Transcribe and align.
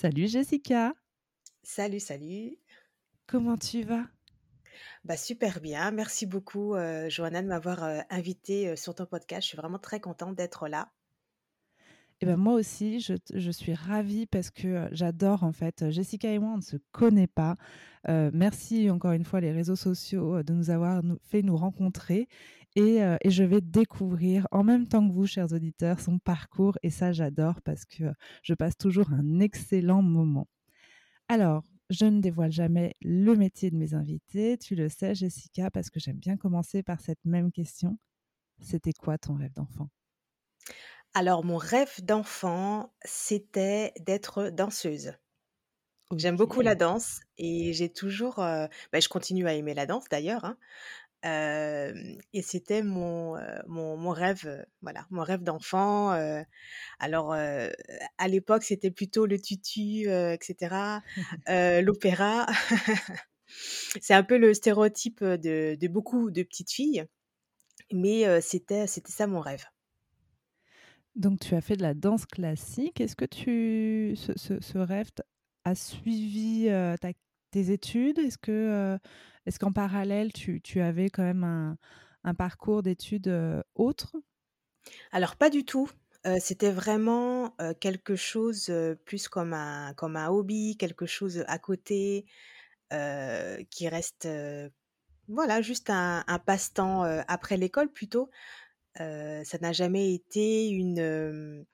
Salut 0.00 0.28
Jessica, 0.28 0.94
Salut, 1.62 2.00
salut. 2.00 2.58
comment 3.26 3.56
tu 3.56 3.82
vas? 3.82 4.06
Bah, 5.04 5.16
super 5.18 5.60
bien. 5.60 5.90
Merci 5.90 6.24
beaucoup, 6.24 6.74
heu, 6.74 7.10
Johanna, 7.10 7.42
de 7.42 7.48
m'avoir, 7.48 7.84
heu, 7.84 8.00
invitée, 8.08 8.68
heu, 8.70 8.76
sur 8.76 8.94
ton 8.94 9.04
podcast. 9.04 9.42
Je 9.42 9.48
suis 9.48 9.58
vraiment 9.58 9.78
très 9.78 10.00
contente 10.00 10.34
d'être 10.34 10.68
là. 10.68 10.90
Eh 12.22 12.26
ben 12.26 12.36
moi 12.36 12.52
aussi, 12.54 13.00
je, 13.00 13.50
suis 13.50 13.72
ravie 13.72 14.26
parce 14.26 14.50
que 14.50 14.68
euh, 14.68 14.88
j'adore 14.92 15.42
en 15.42 15.52
fait. 15.52 15.82
euh, 15.82 15.90
Jessica 15.90 16.30
et 16.30 16.38
moi, 16.38 16.50
on 16.52 16.56
ne 16.58 16.62
se 16.62 16.76
connaît 16.92 17.26
pas. 17.26 17.56
Euh, 18.08 18.30
merci 18.34 18.90
encore 18.90 19.12
une 19.12 19.24
fois 19.24 19.40
les 19.40 19.52
réseaux 19.52 19.76
sociaux 19.76 20.36
euh, 20.36 20.42
de 20.42 20.52
nous 20.52 20.68
avoir 20.68 21.02
nous- 21.02 21.18
fait 21.22 21.40
nous 21.42 21.56
rencontrer 21.56 22.28
et, 22.76 23.02
euh, 23.02 23.16
et 23.22 23.30
je 23.30 23.44
vais 23.44 23.60
découvrir 23.60 24.46
en 24.52 24.64
même 24.64 24.86
temps 24.88 25.06
que 25.08 25.12
vous, 25.12 25.26
chers 25.26 25.52
auditeurs, 25.52 26.00
son 26.00 26.18
parcours 26.18 26.78
et 26.82 26.90
ça 26.90 27.12
j'adore 27.12 27.62
parce 27.62 27.84
que 27.84 28.04
euh, 28.04 28.12
je 28.42 28.54
passe 28.54 28.76
toujours 28.76 29.12
un 29.12 29.40
excellent 29.40 30.02
moment. 30.02 30.48
Alors, 31.28 31.64
je 31.90 32.06
ne 32.06 32.20
dévoile 32.20 32.52
jamais 32.52 32.96
le 33.02 33.34
métier 33.36 33.70
de 33.70 33.76
mes 33.76 33.94
invités, 33.94 34.58
tu 34.58 34.74
le 34.76 34.88
sais 34.88 35.14
Jessica, 35.14 35.70
parce 35.70 35.90
que 35.90 36.00
j'aime 36.00 36.18
bien 36.18 36.36
commencer 36.36 36.82
par 36.82 37.00
cette 37.00 37.24
même 37.24 37.52
question. 37.52 37.98
C'était 38.60 38.92
quoi 38.94 39.18
ton 39.18 39.34
rêve 39.36 39.54
d'enfant? 39.54 39.90
Alors 41.14 41.44
mon 41.44 41.56
rêve 41.56 42.04
d'enfant, 42.04 42.92
c'était 43.04 43.92
d'être 44.00 44.50
danseuse. 44.50 45.12
J'aime 46.16 46.36
beaucoup 46.36 46.60
la 46.60 46.74
danse 46.74 47.20
et 47.38 47.72
j'ai 47.72 47.92
toujours, 47.92 48.40
heu, 48.40 48.68
bah, 48.92 49.00
je 49.00 49.08
continue 49.08 49.46
à 49.46 49.54
aimer 49.54 49.74
la 49.74 49.86
danse 49.86 50.04
d'ailleurs, 50.10 50.44
hein. 50.44 50.56
Et 51.24 52.42
c'était 52.42 52.82
mon, 52.82 53.36
mon 53.68 53.96
mon 53.96 54.10
rêve, 54.10 54.64
voilà, 54.82 55.06
mon 55.10 55.22
rêve 55.22 55.42
d'enfant, 55.42 56.10
alors, 57.00 57.32
à 57.34 58.28
l'époque, 58.28 58.64
c'était 58.64 58.90
plutôt 58.90 59.26
le 59.26 59.40
tutu, 59.40 60.08
heu 60.08 60.32
et 60.34 60.38
cetera, 60.42 61.02
heu, 61.48 61.80
l'opéra. 61.82 62.46
C'est 64.00 64.14
un 64.14 64.22
peu 64.24 64.36
le 64.38 64.54
stéréotype, 64.54 65.22
de 65.24 65.76
de 65.80 65.88
beaucoup 65.88 66.30
de 66.30 66.42
petites 66.42 66.70
filles, 66.72 67.04
mais 67.92 68.40
c'était 68.42 68.86
c'était 68.88 69.12
ça 69.12 69.26
mon 69.28 69.40
rêve. 69.40 69.64
Donc, 71.16 71.40
tu 71.40 71.54
as 71.54 71.60
fait 71.60 71.76
de 71.76 71.82
la 71.82 71.94
danse 71.94 72.26
classique. 72.26 73.00
Est-ce 73.00 73.16
que 73.16 73.24
tu, 73.24 74.14
ce, 74.16 74.32
ce- 74.36 74.60
ce 74.60 74.78
rêve 74.78 75.10
a 75.64 75.74
suivi 75.74 76.66
ta- 77.00 77.12
tes 77.50 77.70
études? 77.72 78.18
Est-ce 78.18 78.38
que, 78.38 78.98
est-ce 79.46 79.58
qu'en 79.58 79.72
parallèle, 79.72 80.32
tu, 80.32 80.60
tu 80.62 80.80
avais 80.80 81.10
quand 81.10 81.22
même 81.22 81.44
un, 81.44 81.78
un 82.24 82.34
parcours 82.34 82.82
d'études 82.82 83.28
euh, 83.28 83.62
autre? 83.74 84.16
Alors 85.12 85.36
pas 85.36 85.50
du 85.50 85.64
tout, 85.64 85.88
heu, 86.26 86.36
c'était 86.40 86.70
vraiment, 86.72 87.54
heu, 87.60 87.74
quelque 87.74 88.16
chose, 88.16 88.72
plus 89.04 89.28
comme 89.28 89.52
un 89.52 89.94
comme 89.94 90.16
un 90.16 90.28
hobby, 90.28 90.76
quelque 90.76 91.06
chose, 91.06 91.44
à 91.48 91.58
côté, 91.58 92.26
qui 93.70 93.88
reste, 93.88 94.26
voilà, 95.28 95.62
juste 95.62 95.90
un 95.90 96.24
un 96.26 96.38
passe-temps, 96.38 97.02
après 97.28 97.56
l'école 97.56 97.92
plutôt. 97.92 98.30
Ça 98.96 99.58
n'a 99.60 99.72
jamais 99.72 100.14
été 100.14 100.70
une, 100.70 101.66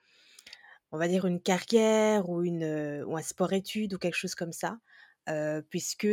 on 0.91 0.97
va 0.97 1.07
dire 1.07 1.25
une 1.25 1.41
carrière 1.41 2.29
ou 2.29 2.43
une, 2.43 3.03
ou 3.05 3.17
un 3.17 3.21
sport-études 3.21 3.93
ou 3.93 3.97
quelque 3.97 4.15
chose 4.15 4.35
comme 4.35 4.53
ça, 4.53 4.79
puisque, 5.69 6.07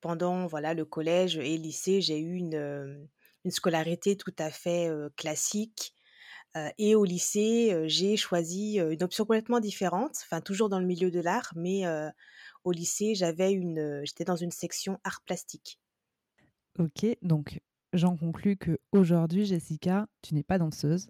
pendant, 0.00 0.46
voilà, 0.46 0.74
le 0.74 0.84
collège 0.84 1.38
et 1.38 1.56
le 1.56 1.62
lycée, 1.62 2.00
j'ai 2.00 2.18
eu 2.18 2.34
une, 2.34 3.08
une 3.44 3.50
scolarité 3.50 4.16
tout 4.16 4.34
à 4.38 4.50
fait, 4.50 4.90
classique, 5.16 5.94
et 6.78 6.94
au 6.94 7.04
lycée, 7.04 7.84
j'ai 7.86 8.16
choisi, 8.16 8.78
une 8.78 9.02
option 9.02 9.24
complètement 9.24 9.60
différente, 9.60 10.18
enfin 10.22 10.40
toujours 10.40 10.68
dans 10.68 10.80
le 10.80 10.86
milieu 10.86 11.10
de 11.10 11.20
l'art, 11.20 11.52
mais, 11.56 11.84
au 12.64 12.72
lycée, 12.72 13.14
j'avais 13.14 13.52
une, 13.52 14.02
j'étais 14.04 14.24
dans 14.24 14.36
une 14.36 14.50
section 14.50 14.98
arts 15.04 15.22
plastiques. 15.22 15.80
Ok, 16.78 17.06
donc 17.22 17.60
j'en 17.92 18.16
conclus 18.16 18.56
que 18.56 18.78
aujourd'hui, 18.92 19.46
Jessica, 19.46 20.08
tu 20.22 20.34
n'es 20.34 20.42
pas 20.42 20.58
danseuse. 20.58 21.08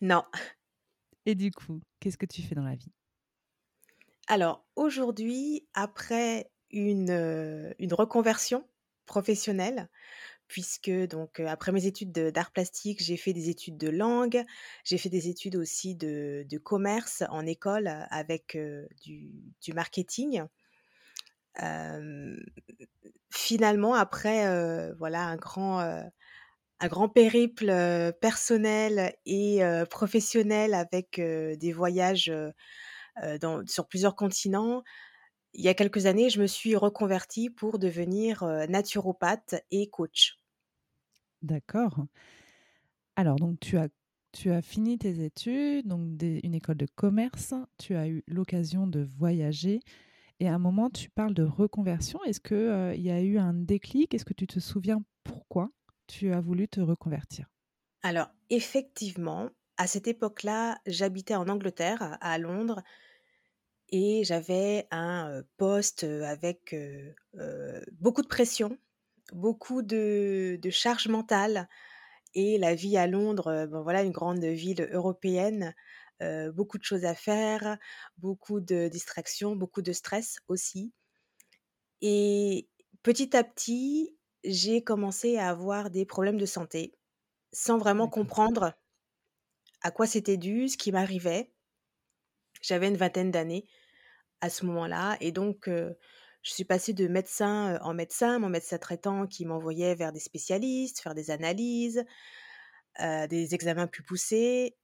Non. 0.00 0.22
Et 1.26 1.34
du 1.34 1.50
coup, 1.50 1.80
qu'est-ce 2.00 2.18
que 2.18 2.26
tu 2.26 2.42
fais 2.42 2.54
dans 2.54 2.64
la 2.64 2.74
vie? 2.74 2.92
Alors 4.28 4.64
aujourd'hui, 4.76 5.66
après 5.74 6.50
une, 6.72 7.74
reconversion 7.92 8.66
professionnelle, 9.06 9.88
puisque 10.48 10.90
donc, 10.90 11.40
après 11.40 11.72
mes 11.72 11.86
études 11.86 12.12
de 12.12 12.30
d'arts 12.30 12.52
plastiques, 12.52 13.02
j'ai 13.02 13.16
fait 13.16 13.32
des 13.32 13.48
études 13.48 13.76
de 13.76 13.88
langue, 13.88 14.44
j'ai 14.84 14.98
fait 14.98 15.08
des 15.08 15.28
études 15.28 15.56
aussi 15.56 15.94
de 15.94 16.58
commerce 16.58 17.22
en 17.30 17.46
école, 17.46 17.88
avec, 18.10 18.58
du 19.04 19.72
marketing. 19.74 20.44
Finalement 23.30 23.94
après, 23.94 24.92
voilà 24.94 25.24
un 25.24 25.36
grand, 25.36 25.80
un 25.80 26.88
grand 26.88 27.08
périple, 27.08 27.72
personnel 28.20 29.14
et 29.26 29.60
professionnel 29.90 30.74
avec, 30.74 31.20
des 31.20 31.72
voyages, 31.72 32.32
sur 33.66 33.86
plusieurs 33.88 34.16
continents. 34.16 34.82
Il 35.54 35.62
y 35.64 35.68
a 35.68 35.74
quelques 35.74 36.04
années, 36.04 36.28
je 36.28 36.40
me 36.42 36.46
suis 36.46 36.76
reconvertie 36.76 37.48
pour 37.48 37.78
devenir, 37.78 38.44
naturopathe 38.68 39.54
et 39.70 39.88
coach. 39.88 40.36
D'accord. 41.42 42.06
Alors, 43.16 43.36
donc, 43.36 43.60
tu 43.60 43.76
as, 43.78 43.88
tu 44.32 44.50
as 44.50 44.62
fini 44.62 44.98
tes 44.98 45.24
études, 45.24 45.86
donc 45.86 46.16
des- 46.16 46.40
une 46.44 46.54
école 46.54 46.76
de 46.76 46.86
commerce, 46.86 47.54
tu 47.78 47.94
as 47.94 48.08
eu 48.08 48.22
l'occasion 48.26 48.86
de 48.86 49.00
voyager 49.00 49.80
et 50.40 50.48
à 50.48 50.54
un 50.54 50.58
moment, 50.58 50.90
tu 50.90 51.10
parles 51.10 51.34
de 51.34 51.44
reconversion. 51.44 52.22
Est-ce 52.24 52.40
que, 52.40 52.54
euh, 52.54 52.94
il 52.96 53.02
y 53.02 53.10
a 53.10 53.22
eu 53.22 53.38
un 53.38 53.54
déclic? 53.54 54.14
Est-ce 54.14 54.24
que 54.26 54.34
tu 54.34 54.46
te 54.48 54.60
souviens 54.60 55.04
pourquoi 55.24 55.70
tu 56.08 56.32
as 56.32 56.40
voulu 56.40 56.68
te 56.68 56.80
reconvertir? 56.80 57.48
Alors 58.02 58.28
effectivement, 58.50 59.50
à 59.76 59.86
cette 59.88 60.06
époque-là, 60.08 60.78
j'habitais 60.86 61.34
en 61.34 61.48
Angleterre, 61.48 62.16
à 62.20 62.38
Londres 62.38 62.82
et 63.92 64.24
j'avais 64.24 64.88
un, 64.90 65.42
poste, 65.56 66.04
avec, 66.04 66.74
beaucoup 67.92 68.22
de 68.22 68.28
pression, 68.28 68.78
beaucoup 69.32 69.82
de 69.82 70.58
de 70.60 70.70
charge 70.70 71.08
mentale 71.08 71.68
et 72.34 72.58
la 72.58 72.74
vie 72.74 72.96
à 72.96 73.06
Londres, 73.06 73.66
bon 73.70 73.82
voilà, 73.82 74.02
une 74.02 74.12
grande 74.12 74.44
ville 74.44 74.88
européenne, 74.92 75.74
beaucoup 76.54 76.78
de 76.78 76.84
choses 76.84 77.04
à 77.04 77.14
faire, 77.14 77.78
beaucoup 78.18 78.60
de 78.60 78.88
distractions, 78.88 79.56
beaucoup 79.56 79.82
de 79.82 79.92
stress 79.92 80.38
aussi 80.48 80.92
et 82.02 82.68
petit 83.02 83.34
à 83.36 83.44
petit, 83.44 84.16
j'ai 84.44 84.82
commencé 84.82 85.38
à 85.38 85.48
avoir 85.48 85.88
des 85.88 86.04
problèmes 86.04 86.36
de 86.36 86.46
santé, 86.46 86.92
sans 87.52 87.78
vraiment 87.78 88.08
comprendre 88.08 88.74
à 89.82 89.92
quoi 89.92 90.06
c'était 90.06 90.36
dû, 90.36 90.68
ce 90.68 90.76
qui 90.76 90.90
m'arrivait. 90.90 91.52
J'avais 92.60 92.88
une 92.88 92.96
vingtaine 92.96 93.30
d'années 93.30 93.66
à 94.42 94.50
ce 94.50 94.66
moment-là 94.66 95.18
et 95.22 95.32
donc 95.32 95.68
je 95.68 96.52
suis 96.52 96.64
passée 96.64 96.94
de 96.94 97.08
médecin, 97.08 97.78
en 97.82 97.94
médecin, 97.94 98.38
mon 98.40 98.50
médecin 98.50 98.78
traitant 98.78 99.26
qui 99.28 99.46
m'envoyait 99.46 99.94
vers 99.96 100.12
des 100.12 100.20
spécialistes, 100.20 101.00
faire 101.00 101.14
des 101.14 101.30
analyses, 101.30 102.04
des 103.00 103.54
examens 103.54 103.86
plus 103.86 104.02
poussés, 104.02 104.76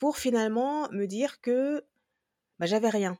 pour 0.00 0.16
finalement 0.18 0.90
me 0.90 1.06
dire 1.06 1.40
que, 1.40 1.86
bah, 2.58 2.66
j'avais 2.66 2.90
rien. 2.90 3.18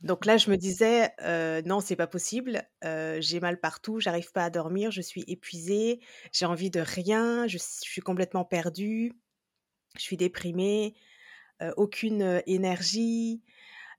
Donc 0.00 0.26
là, 0.26 0.36
je 0.36 0.50
me 0.50 0.56
disais: 0.56 1.12
«Heu, 1.22 1.62
non, 1.64 1.80
c'est 1.80 1.96
pas 1.96 2.06
possible, 2.06 2.62
j'ai 2.82 3.40
mal 3.40 3.58
partout, 3.60 4.00
j'arrive 4.00 4.32
pas 4.32 4.44
à 4.44 4.50
dormir, 4.50 4.90
je 4.90 5.00
suis 5.00 5.24
épuisée, 5.28 6.00
j'ai 6.32 6.46
envie 6.46 6.70
de 6.70 6.80
rien, 6.80 7.46
je 7.46 7.58
je 7.58 7.62
suis 7.90 8.02
complètement 8.02 8.44
perdue, 8.44 9.12
je 9.96 10.02
suis 10.02 10.16
déprimée, 10.18 10.94
aucune, 11.76 12.42
énergie, 12.46 13.42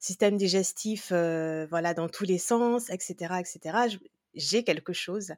système 0.06 0.38
digestif, 0.38 1.12
voilà, 1.12 1.94
dans 1.96 2.10
tous 2.10 2.26
les 2.26 2.38
sens 2.40 2.90
et 2.92 2.98
cetera 3.00 3.42
et 3.42 3.46
cetera. 3.46 3.88
Je 3.90 3.98
j'ai 4.36 4.64
quelque 4.66 4.94
chose 4.94 5.34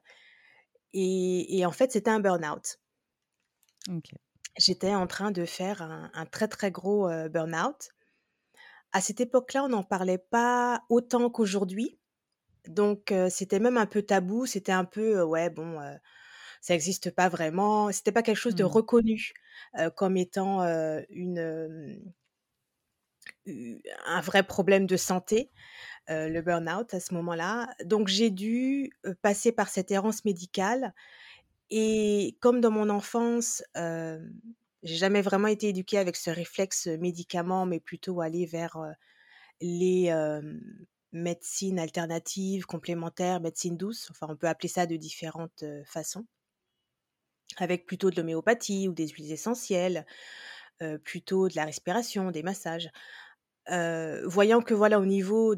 et 0.92 1.58
et 1.58 1.66
en 1.66 1.72
fait, 1.72 1.92
c'était 1.92 2.10
un 2.10 2.20
burn-out. 2.20 2.78
J'étais 4.58 4.94
en 4.94 5.06
train 5.06 5.30
de 5.30 5.46
faire 5.46 5.80
un 5.80 6.10
un 6.12 6.26
très, 6.26 6.48
très 6.48 6.70
gros, 6.70 7.08
heu, 7.08 7.30
burn-out. 7.30 7.88
À 8.92 9.00
cette 9.00 9.20
époque-là, 9.20 9.64
on 9.64 9.68
n'en 9.68 9.82
parlait 9.82 10.18
pas 10.18 10.82
autant 10.88 11.28
qu'aujourd'hui, 11.30 11.98
donc 12.68 13.14
c'était 13.30 13.60
même 13.60 13.78
un 13.78 13.86
peu 13.86 14.02
tabou. 14.02 14.46
C'était 14.46 14.72
un 14.72 14.84
peu, 14.86 15.22
ouais, 15.22 15.50
bon, 15.50 15.80
ça 16.62 16.74
existe 16.74 17.10
pas 17.14 17.28
vraiment. 17.30 17.92
C'était 17.92 18.12
pas 18.12 18.22
quelque 18.22 18.36
chose 18.38 18.56
de 18.56 18.64
Hmm. 18.64 18.78
reconnu, 18.78 19.32
comme 19.96 20.16
étant, 20.18 20.62
une, 21.10 22.02
un 24.06 24.20
vrai 24.20 24.42
problème 24.42 24.86
de 24.86 24.96
santé. 24.96 25.50
heu, 26.10 26.28
le 26.30 26.42
burn-out 26.42 26.94
à 26.94 27.00
ce 27.00 27.14
moment-là. 27.14 27.74
Donc 27.84 28.08
j'ai 28.08 28.30
dû, 28.30 28.92
heu, 29.06 29.14
passer 29.22 29.52
par 29.52 29.68
cette 29.70 29.90
errance 29.92 30.24
médicale 30.26 30.94
et 31.70 32.36
comme 32.40 32.60
dans 32.60 32.70
mon 32.72 32.90
enfance, 32.90 33.62
hem, 33.74 34.32
j'ai 34.84 34.96
jamais 34.96 35.22
vraiment 35.22 35.48
été 35.48 35.68
éduquée 35.70 35.98
avec 35.98 36.16
ce 36.16 36.30
réflexe, 36.30 36.86
médicament, 36.88 37.66
mais 37.66 37.80
plutôt 37.80 38.20
aller 38.22 38.46
vers, 38.46 38.78
les 39.60 40.10
médecines 41.12 41.78
alternatives, 41.78 42.64
complémentaires, 42.66 43.40
médecine 43.42 43.76
douce, 43.76 44.08
enfin 44.10 44.26
on 44.30 44.36
peut 44.36 44.48
appeler 44.48 44.68
ça 44.70 44.86
de 44.86 44.96
différentes 44.96 45.64
façons, 45.84 46.26
avec 47.56 47.86
plutôt 47.86 48.10
de 48.10 48.16
l'homéopathie 48.16 48.88
ou 48.88 48.92
des 48.92 49.08
huiles 49.08 49.32
essentielles, 49.32 50.06
plutôt 51.04 51.48
de 51.48 51.56
la 51.56 51.64
respiration, 51.64 52.30
des 52.30 52.42
massages. 52.42 52.90
voyant 53.68 54.60
que 54.62 54.74
voilà 54.74 55.00
au 55.00 55.06
niveau 55.06 55.54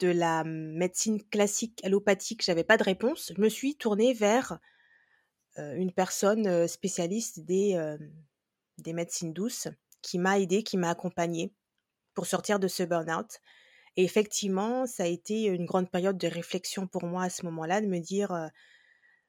de 0.00 0.08
la 0.08 0.44
médecine 0.44 1.22
classique 1.28 1.80
allopathique, 1.84 2.42
j'avais 2.44 2.64
pas 2.64 2.76
de 2.76 2.84
réponse, 2.84 3.32
je 3.36 3.40
me 3.40 3.48
suis 3.48 3.76
tournée 3.76 4.12
vers 4.14 4.58
une 5.56 5.92
personne 5.92 6.66
spécialiste 6.68 7.40
des, 7.40 7.76
des 8.78 8.92
médecines 8.92 9.32
douces 9.32 9.68
qui 10.02 10.18
m'a 10.18 10.38
aidée, 10.40 10.62
qui 10.62 10.76
m'a 10.76 10.90
accompagnée 10.90 11.54
pour 12.14 12.26
sortir 12.26 12.58
de 12.60 12.68
ce 12.68 12.82
burn-out. 12.84 13.40
Et 13.96 14.04
effectivement, 14.04 14.86
ça 14.86 15.04
a 15.04 15.08
été 15.08 15.44
une 15.44 15.66
grande 15.66 15.90
période 15.90 16.18
de 16.18 16.28
réflexion 16.28 16.86
pour 16.88 17.04
moi 17.06 17.24
à 17.24 17.30
ce 17.30 17.44
moment-là, 17.46 17.80
de 17.82 17.88
me 17.88 18.00
dire, 18.00 18.50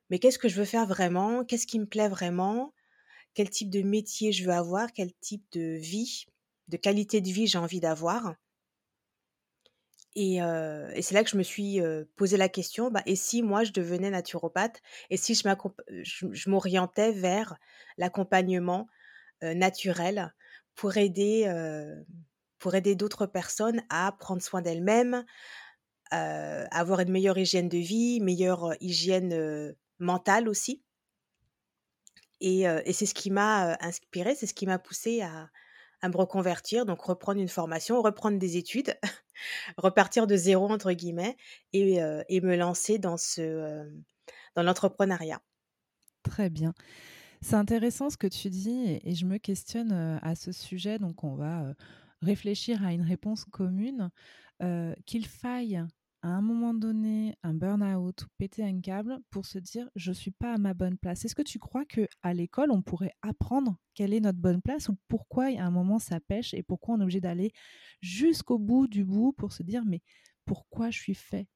mais 0.10 0.20
qu'est-ce 0.20 0.40
que 0.40 0.50
je 0.50 0.56
veux 0.58 0.66
faire 0.66 0.88
vraiment? 0.88 1.46
Qu'est-ce 1.46 1.68
qui 1.68 1.80
me 1.80 1.88
plaît 1.88 2.10
vraiment? 2.10 2.75
Quel 3.36 3.52
type 3.52 3.70
de 3.70 3.84
métier 3.84 4.32
je 4.32 4.46
veux 4.46 4.54
avoir 4.54 4.94
Quel 4.94 5.14
type 5.14 5.46
de 5.52 5.78
vie, 5.78 6.26
de 6.70 6.78
qualité 6.78 7.22
de 7.22 7.30
vie 7.30 7.48
j'ai 7.48 7.60
envie 7.60 7.80
d'avoir 7.82 8.36
et, 10.18 10.36
et 10.38 11.02
c'est 11.02 11.14
là 11.14 11.24
que 11.24 11.30
je 11.30 11.38
me 11.38 11.44
suis 11.44 11.82
posé 12.16 12.38
la 12.38 12.48
question, 12.50 12.90
bah, 12.90 13.04
et 13.06 13.16
si 13.16 13.44
moi 13.44 13.64
je 13.64 13.72
devenais 13.74 14.10
naturopathe 14.10 14.82
Et 15.10 15.18
si 15.18 15.36
je 15.36 16.50
m'orientais 16.50 17.12
vers 17.12 17.56
l'accompagnement 17.98 18.88
naturel 19.42 20.34
pour 20.76 20.98
aider, 20.98 21.52
pour 22.60 22.76
aider 22.76 22.96
d'autres 22.96 23.26
personnes 23.26 23.82
à 23.90 24.14
prendre 24.18 24.42
soin 24.42 24.62
d'elles-mêmes, 24.62 25.26
avoir 26.12 27.02
une 27.02 27.12
meilleure 27.12 27.38
hygiène 27.40 27.70
de 27.70 27.80
vie, 27.80 28.22
meilleure 28.22 28.76
hygiène 28.82 29.76
mentale 30.00 30.50
aussi. 30.50 30.85
Et, 32.42 32.66
c'est 32.92 33.06
ce 33.06 33.14
qui 33.14 33.32
m'a 33.32 33.78
inspiré, 33.82 34.36
c'est 34.36 34.48
ce 34.48 34.54
qui 34.54 34.66
m'a 34.66 34.80
poussé 34.80 35.22
à, 35.22 35.50
me 36.04 36.18
reconvertir, 36.18 36.86
donc 36.86 37.02
reprendre 37.02 37.42
une 37.42 37.50
formation, 37.50 38.00
reprendre 38.00 38.38
des 38.38 38.58
études, 38.58 38.96
repartir 39.78 40.28
de 40.28 40.36
zéro 40.36 40.70
entre 40.70 40.92
guillemets 40.92 41.36
et, 41.74 42.00
me 42.42 42.56
lancer 42.56 43.00
dans 43.00 43.18
ce 43.18 43.90
dans 44.54 44.62
l'entrepreneuriat. 44.64 45.42
Très 46.22 46.50
bien. 46.52 46.74
C'est 47.42 47.56
intéressant 47.56 48.10
ce 48.12 48.18
que 48.18 48.28
tu 48.28 48.50
dis 48.50 49.00
et, 49.04 49.16
je 49.16 49.26
me 49.26 49.38
questionne 49.38 50.20
à 50.22 50.36
ce 50.36 50.52
sujet. 50.52 51.00
Donc 51.00 51.24
on 51.24 51.36
va 51.36 51.74
réfléchir 52.22 52.86
à 52.86 52.94
une 52.94 53.02
réponse 53.04 53.46
commune. 53.46 54.12
Qu'il 55.06 55.26
faille 55.26 55.84
à 56.25 56.30
un 56.30 56.42
moment 56.42 56.74
donné 56.74 57.36
un 57.44 57.54
burn-out 57.54 58.24
ou 58.24 58.25
péter 58.39 58.63
un 58.63 58.81
câble 58.81 59.19
pour 59.30 59.45
se 59.45 59.60
dire 59.60 59.88
je 59.95 60.12
suis 60.12 60.31
pas 60.31 60.56
à 60.56 60.57
ma 60.57 60.74
bonne 60.74 60.98
place. 60.98 61.24
Est-ce 61.24 61.36
que 61.36 61.44
tu 61.44 61.60
crois 61.60 61.86
que 61.86 62.07
à 62.24 62.33
l'école 62.33 62.72
on 62.72 62.81
pourrait 62.81 63.13
apprendre 63.22 63.77
quelle 63.94 64.12
est 64.12 64.19
notre 64.22 64.39
bonne 64.39 64.60
place 64.60 64.89
ou 64.89 64.98
pourquoi 65.07 65.45
à 65.45 65.62
un 65.62 65.69
moment 65.69 66.00
ça 66.00 66.19
pêche 66.19 66.56
et 66.56 66.63
pourquoi 66.63 66.95
on 66.95 67.00
est 67.00 67.04
obligé 67.04 67.22
d'aller 67.22 67.51
jusqu'au 68.01 68.57
bout 68.57 68.88
du 68.88 69.06
bout 69.06 69.33
pour 69.33 69.51
se 69.54 69.62
dire 69.62 69.83
mais 69.86 70.01
pourquoi 70.45 70.89
je 70.89 71.00
suis 71.00 71.13
fait? 71.13 71.48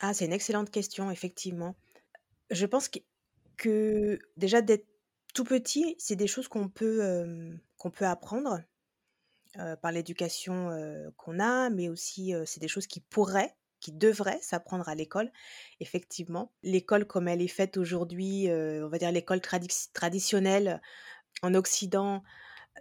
Ah, 0.00 0.12
c'est 0.12 0.26
une 0.26 0.34
excellente 0.34 0.70
question 0.70 1.10
effectivement. 1.10 1.74
Je 2.50 2.66
pense 2.66 2.90
que, 3.56 4.18
déjà 4.36 4.60
d'être 4.60 4.86
tout 5.32 5.44
petit, 5.44 5.94
c'est 5.98 6.16
des 6.16 6.26
choses 6.26 6.48
qu'on 6.48 6.68
peut 6.68 7.58
qu'on 7.78 7.90
peut 7.90 8.06
apprendre 8.06 8.60
par 9.54 9.90
l'éducation 9.90 10.70
qu'on 11.16 11.40
a, 11.40 11.70
mais 11.70 11.88
aussi 11.88 12.34
c'est 12.44 12.60
des 12.60 12.68
choses 12.68 12.86
qui 12.86 13.00
pourraient 13.00 13.54
qui 13.80 13.92
devrait 13.92 14.38
s'apprendre 14.42 14.88
à 14.88 14.94
l'école. 14.94 15.30
Effectivement, 15.80 16.52
l'école 16.62 17.06
comme 17.06 17.28
elle 17.28 17.42
est 17.42 17.48
faite 17.48 17.76
aujourd'hui, 17.76 18.48
on 18.50 18.88
va 18.88 18.98
dire 18.98 19.12
l'école 19.12 19.40
traditionnelle 19.40 20.80
en 21.42 21.54
Occident, 21.54 22.22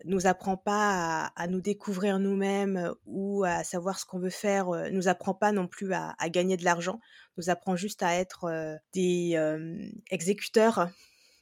nous 0.05 0.27
apprend 0.27 0.55
pas 0.55 1.31
à, 1.35 1.47
nous 1.47 1.61
découvrir 1.61 2.19
nous-mêmes 2.19 2.93
ou 3.05 3.43
à 3.43 3.63
savoir 3.63 3.99
ce 3.99 4.05
qu'on 4.05 4.19
veut 4.19 4.29
faire, 4.29 4.67
nous 4.91 5.07
apprend 5.07 5.33
pas 5.33 5.51
non 5.51 5.67
plus 5.67 5.93
à, 5.93 6.15
gagner 6.29 6.57
de 6.57 6.63
l'argent, 6.63 6.99
nous 7.37 7.49
apprend 7.49 7.75
juste 7.75 8.03
à 8.03 8.15
être 8.15 8.79
des 8.93 9.37
exécuteurs 10.09 10.89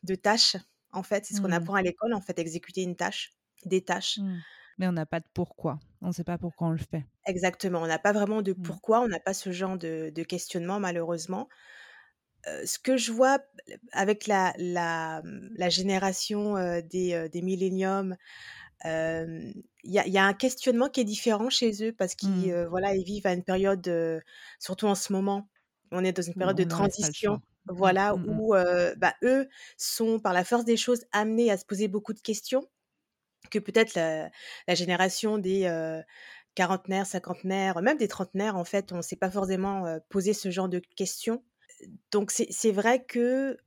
de 0.03 0.15
tâches. 0.15 0.55
En 0.91 1.03
fait, 1.03 1.25
c'est 1.25 1.35
ce 1.35 1.41
qu'on 1.41 1.49
mmh. 1.49 1.53
apprend 1.53 1.75
à 1.75 1.81
l'école, 1.81 2.13
en 2.13 2.21
fait, 2.21 2.39
exécuter 2.39 2.81
une 2.81 2.95
tâche, 2.95 3.33
des 3.65 3.83
tâches. 3.83 4.19
Mmh 4.19 4.37
mais 4.77 4.87
on 4.87 4.91
n'a 4.91 5.05
pas 5.05 5.19
de 5.19 5.25
pourquoi. 5.33 5.79
On 6.01 6.07
ne 6.07 6.11
sait 6.11 6.23
pas 6.23 6.37
pourquoi 6.37 6.67
on 6.67 6.71
le 6.71 6.77
fait. 6.77 7.05
Exactement, 7.25 7.81
on 7.81 7.87
n'a 7.87 7.99
pas 7.99 8.13
vraiment 8.13 8.41
de 8.41 8.53
mmh. 8.53 8.61
pourquoi, 8.61 9.01
on 9.01 9.07
n'a 9.07 9.19
pas 9.19 9.33
ce 9.33 9.51
genre 9.51 9.77
de, 9.77 10.11
questionnement 10.23 10.79
malheureusement. 10.79 11.47
ce 12.45 12.79
que 12.79 12.97
je 12.97 13.11
vois 13.11 13.39
avec 13.91 14.27
la, 14.27 14.53
la, 14.57 15.21
mmh, 15.23 15.69
génération 15.69 16.55
des, 16.81 17.27
des 17.31 17.41
milléniums, 17.41 18.15
il 18.83 19.63
y, 19.83 20.17
a 20.17 20.25
un 20.25 20.33
questionnement 20.33 20.89
qui 20.89 21.01
est 21.01 21.05
différent 21.05 21.49
chez 21.49 21.83
eux 21.83 21.93
parce 21.93 22.15
qu'ils 22.15 22.53
mmh. 22.53 22.67
voilà, 22.67 22.95
ils 22.95 23.03
vivent 23.03 23.27
à 23.27 23.33
une 23.33 23.43
période, 23.43 23.91
surtout 24.59 24.85
en 24.85 24.95
ce 24.95 25.11
moment, 25.11 25.49
on 25.91 26.03
est 26.03 26.13
dans 26.13 26.23
une 26.23 26.35
période 26.35 26.57
de 26.57 26.63
transition. 26.63 27.41
Voilà, 27.69 28.15
où 28.15 28.53
bah, 28.97 29.15
eux 29.23 29.49
sont 29.75 30.19
par 30.19 30.33
la 30.33 30.43
force 30.43 30.65
des 30.65 30.77
choses 30.77 31.03
amenés 31.11 31.49
à 31.49 31.57
se 31.57 31.65
poser 31.65 31.87
beaucoup 31.87 32.13
de 32.13 32.21
questions 32.21 32.63
que 33.49 33.59
peut-être 33.59 33.95
la, 33.95 34.29
génération 34.75 35.37
des 35.37 35.69
quarantenaires, 36.55 37.05
cinquantenaires, 37.05 37.81
même 37.81 37.97
des 37.97 38.07
trentenaires, 38.07 38.55
en 38.55 38.63
fait, 38.63 38.91
on 38.91 38.97
ne 38.97 39.01
s'est 39.01 39.15
pas 39.15 39.29
forcément 39.29 39.99
posé 40.09 40.33
ce 40.33 40.49
genre 40.51 40.69
de 40.69 40.81
questions. 40.95 41.43
Donc 42.11 42.31
c'est 42.31 42.71
vrai 42.71 43.03
que 43.05 43.57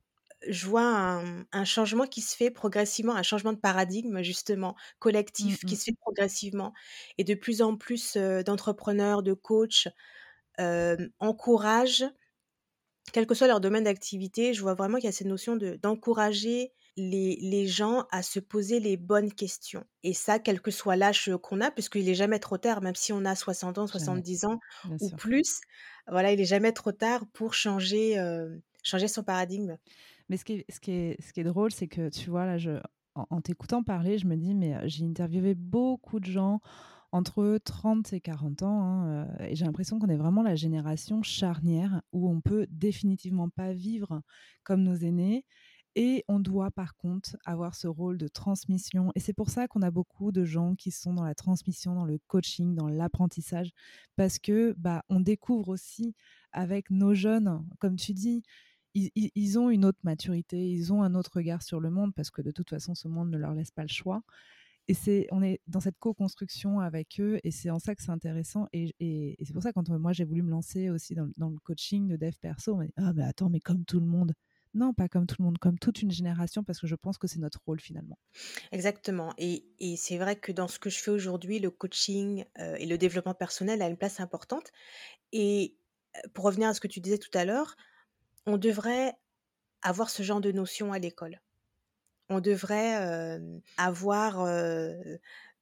je 0.47 0.65
vois 0.67 1.21
un, 1.51 1.65
changement 1.65 2.07
qui 2.07 2.21
se 2.21 2.35
fait 2.35 2.49
progressivement, 2.49 3.15
un 3.15 3.23
changement 3.23 3.53
de 3.53 3.59
paradigme 3.59 4.23
justement 4.23 4.75
collectif 4.99 5.63
mmh, 5.63 5.67
qui 5.67 5.75
mmh. 5.75 5.77
se 5.77 5.83
fait 5.85 5.97
progressivement. 6.01 6.73
Et 7.17 7.23
de 7.23 7.35
plus 7.35 7.61
en 7.61 7.77
plus 7.77 8.17
d'entrepreneurs, 8.17 9.23
de 9.23 9.33
coachs 9.33 9.87
encouragent, 11.19 12.05
quel 13.13 13.25
que 13.27 13.35
soit 13.35 13.47
leur 13.47 13.61
domaine 13.61 13.83
d'activité, 13.83 14.53
je 14.53 14.61
vois 14.61 14.73
vraiment 14.73 14.97
qu'il 14.97 15.05
y 15.05 15.09
a 15.09 15.11
cette 15.11 15.27
notion 15.27 15.57
d'encourager 15.57 16.71
les, 16.97 17.67
gens 17.67 18.05
à 18.11 18.21
se 18.21 18.39
poser 18.39 18.79
les 18.79 18.97
bonnes 18.97 19.31
questions. 19.31 19.83
Et 20.03 20.13
ça, 20.13 20.39
quel 20.39 20.61
que 20.61 20.71
soit 20.71 20.95
l'âge 20.95 21.31
qu'on 21.41 21.61
a, 21.61 21.71
puisqu'il 21.71 22.05
n'est 22.05 22.15
jamais 22.15 22.39
trop 22.39 22.57
tard, 22.57 22.81
même 22.81 22.95
si 22.95 23.13
on 23.13 23.25
a 23.25 23.35
60 23.35 23.77
ans, 23.77 23.87
70 23.87 24.45
ans 24.45 24.59
ou 24.99 25.09
plus, 25.11 25.61
voilà, 26.07 26.31
il 26.31 26.37
n'est 26.37 26.45
jamais 26.45 26.73
trop 26.73 26.91
tard 26.91 27.25
pour 27.33 27.53
changer, 27.53 28.17
changer 28.83 29.07
son 29.07 29.23
paradigme. 29.23 29.77
Mais 30.29 30.37
ce 30.37 30.45
qui 30.45 30.53
est, 30.53 30.65
ce 30.69 30.79
qui 30.79 30.91
est, 30.91 31.21
ce 31.21 31.33
qui 31.33 31.41
est 31.41 31.45
drôle, 31.45 31.71
c'est 31.71 31.87
que 31.87 32.09
tu 32.09 32.29
vois, 32.29 32.45
là, 32.45 32.57
je, 32.57 32.79
en, 33.15 33.41
t'écoutant 33.41 33.83
parler, 33.83 34.17
je 34.17 34.27
me 34.27 34.35
dis, 34.35 34.53
mais 34.53 34.77
j'ai 34.87 35.05
interviewé 35.05 35.55
beaucoup 35.55 36.19
de 36.19 36.25
gens 36.25 36.61
entre 37.11 37.59
30 37.63 38.13
et 38.13 38.21
40 38.21 38.63
ans, 38.63 38.81
hein, 38.81 39.27
et 39.41 39.55
j'ai 39.55 39.65
l'impression 39.65 39.99
qu'on 39.99 40.07
est 40.07 40.17
vraiment 40.17 40.43
la 40.43 40.55
génération 40.55 41.21
charnière 41.23 42.01
où 42.13 42.29
on 42.29 42.39
peut 42.39 42.67
définitivement 42.69 43.49
pas 43.49 43.73
vivre 43.73 44.21
comme 44.63 44.83
nos 44.83 44.95
aînés 44.95 45.45
et 45.95 46.23
on 46.27 46.39
doit 46.39 46.71
par 46.71 46.95
contre 46.95 47.37
avoir 47.45 47.75
ce 47.75 47.87
rôle 47.87 48.17
de 48.17 48.27
transmission. 48.27 49.11
Et 49.15 49.19
c'est 49.19 49.33
pour 49.33 49.49
ça 49.49 49.67
qu'on 49.67 49.81
a 49.81 49.91
beaucoup 49.91 50.31
de 50.31 50.45
gens 50.45 50.75
qui 50.75 50.91
sont 50.91 51.13
dans 51.13 51.25
la 51.25 51.35
transmission, 51.35 51.95
dans 51.95 52.05
le 52.05 52.19
coaching, 52.27 52.75
dans 52.75 52.87
l'apprentissage, 52.87 53.71
parce 54.15 54.39
que 54.39 54.73
bah, 54.77 55.03
on 55.09 55.19
découvre 55.19 55.69
aussi 55.69 56.15
avec 56.51 56.89
nos 56.89 57.13
jeunes, 57.13 57.65
comme 57.79 57.95
tu 57.95 58.13
dis, 58.13 58.43
ils, 58.93 59.59
ont 59.59 59.69
une 59.69 59.85
autre 59.85 59.99
maturité, 60.03 60.69
ils 60.69 60.91
ont 60.91 61.01
un 61.01 61.15
autre 61.15 61.31
regard 61.35 61.61
sur 61.61 61.79
le 61.79 61.89
monde, 61.89 62.13
parce 62.13 62.29
que 62.29 62.41
de 62.41 62.51
toute 62.51 62.69
façon, 62.69 62.93
ce 62.93 63.07
monde 63.07 63.29
ne 63.29 63.37
leur 63.37 63.53
laisse 63.53 63.71
pas 63.71 63.83
le 63.83 63.87
choix. 63.87 64.21
Et 64.87 64.93
c'est, 64.93 65.27
on 65.31 65.41
est 65.43 65.61
dans 65.67 65.79
cette 65.79 65.97
co-construction 65.99 66.79
avec 66.79 67.19
eux, 67.19 67.39
et 67.43 67.51
c'est 67.51 67.69
en 67.69 67.79
ça 67.79 67.95
que 67.95 68.01
c'est 68.03 68.11
intéressant. 68.11 68.67
Et, 68.73 68.93
c'est 69.43 69.53
pour 69.53 69.63
ça, 69.63 69.71
quand 69.71 69.87
moi 69.89 70.11
j'ai 70.11 70.25
voulu 70.25 70.41
me 70.41 70.49
lancer 70.49 70.89
aussi 70.89 71.15
dans, 71.15 71.25
le 71.25 71.59
coaching 71.59 72.07
de 72.07 72.17
dev 72.17 72.33
perso, 72.41 72.73
on 72.73 72.77
m'a 72.77 72.85
dit 72.85 72.93
Ah, 72.97 73.13
mais 73.13 73.23
attends, 73.23 73.49
mais 73.49 73.59
comme 73.59 73.85
tout 73.85 73.99
le 73.99 74.05
monde. 74.07 74.33
Non, 74.73 74.93
pas 74.93 75.09
comme 75.09 75.27
tout 75.27 75.35
le 75.39 75.45
monde, 75.45 75.57
comme 75.57 75.77
toute 75.77 76.01
une 76.01 76.11
génération, 76.11 76.63
parce 76.63 76.79
que 76.79 76.87
je 76.87 76.95
pense 76.95 77.17
que 77.17 77.27
c'est 77.27 77.39
notre 77.39 77.59
rôle 77.65 77.81
finalement. 77.81 78.17
Exactement. 78.71 79.33
Et, 79.37 79.65
c'est 79.97 80.17
vrai 80.17 80.37
que 80.37 80.51
dans 80.51 80.67
ce 80.67 80.79
que 80.79 80.89
je 80.89 80.99
fais 80.99 81.11
aujourd'hui, 81.11 81.59
le 81.59 81.71
coaching 81.71 82.45
euh, 82.59 82.75
et 82.75 82.85
le 82.85 82.97
développement 82.97 83.33
personnel 83.33 83.81
a 83.81 83.87
une 83.87 83.97
place 83.97 84.19
importante. 84.21 84.71
Et 85.33 85.75
euh, 86.15 86.19
pour 86.33 86.45
revenir 86.45 86.69
à 86.69 86.73
ce 86.73 86.79
que 86.79 86.87
tu 86.87 87.01
disais 87.01 87.17
tout 87.17 87.35
à 87.37 87.43
l'heure, 87.43 87.75
on 88.45 88.57
devrait 88.57 89.13
avoir 89.81 90.09
ce 90.09 90.23
genre 90.23 90.41
de 90.41 90.51
notions 90.51 90.93
à 90.93 90.99
l'école. 90.99 91.41
On 92.29 92.39
devrait 92.39 92.95
euh, 93.01 93.59
avoir 93.75 94.39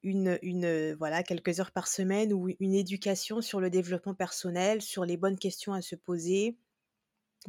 une, 0.04 0.38
une, 0.44 0.94
voilà, 0.94 1.24
quelques 1.24 1.60
heures 1.60 1.72
par 1.72 1.88
semaine 1.88 2.32
ou 2.32 2.50
une 2.60 2.76
éducation 2.76 3.42
sur 3.42 3.60
le 3.60 3.72
développement 3.72 4.14
personnel, 4.14 4.84
sur 4.84 5.04
les 5.04 5.18
bonnes 5.18 5.40
questions 5.40 5.74
à 5.74 5.82
se 5.82 5.96
poser, 5.96 6.58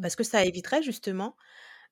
parce 0.02 0.16
que 0.16 0.25
ça 0.25 0.44
éviterait 0.44 0.82
justement, 0.82 1.37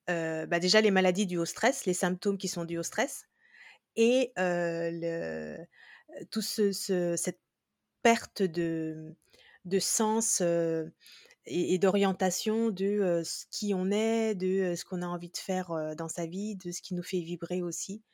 bah, 0.09 0.61
déjà 0.61 0.81
les 0.81 0.90
maladies 0.93 1.26
dues 1.26 1.38
au 1.38 1.45
stress, 1.47 1.87
les 1.87 1.95
symptômes 1.95 2.38
qui 2.38 2.49
sont 2.49 2.64
dus 2.64 2.78
au 2.78 2.83
stress 2.83 3.26
et 3.97 4.33
le 4.37 5.59
tout 6.31 6.43
ce 6.43 6.73
cette 6.73 7.40
perte 8.02 8.43
de 8.43 9.14
de 9.67 9.78
sens, 9.81 10.40
heu 10.43 10.93
et 11.47 11.78
d'orientation 11.78 12.71
de, 12.71 12.87
heu, 12.87 13.25
ce 13.25 13.47
qui 13.50 13.75
on 13.75 13.90
est, 13.93 14.35
de, 14.37 14.47
heu, 14.75 14.76
ce 14.76 14.85
qu'on 14.87 15.02
a 15.02 15.07
envie 15.09 15.31
de 15.31 15.37
faire, 15.38 15.73
heu, 15.73 15.95
dans 15.97 16.09
sa 16.09 16.26
vie, 16.26 16.57
de 16.57 16.73
ce 16.73 16.83
qui 16.83 16.95
nous 16.95 17.02
fait 17.05 17.21
vibrer 17.21 17.62
aussi, 17.62 18.05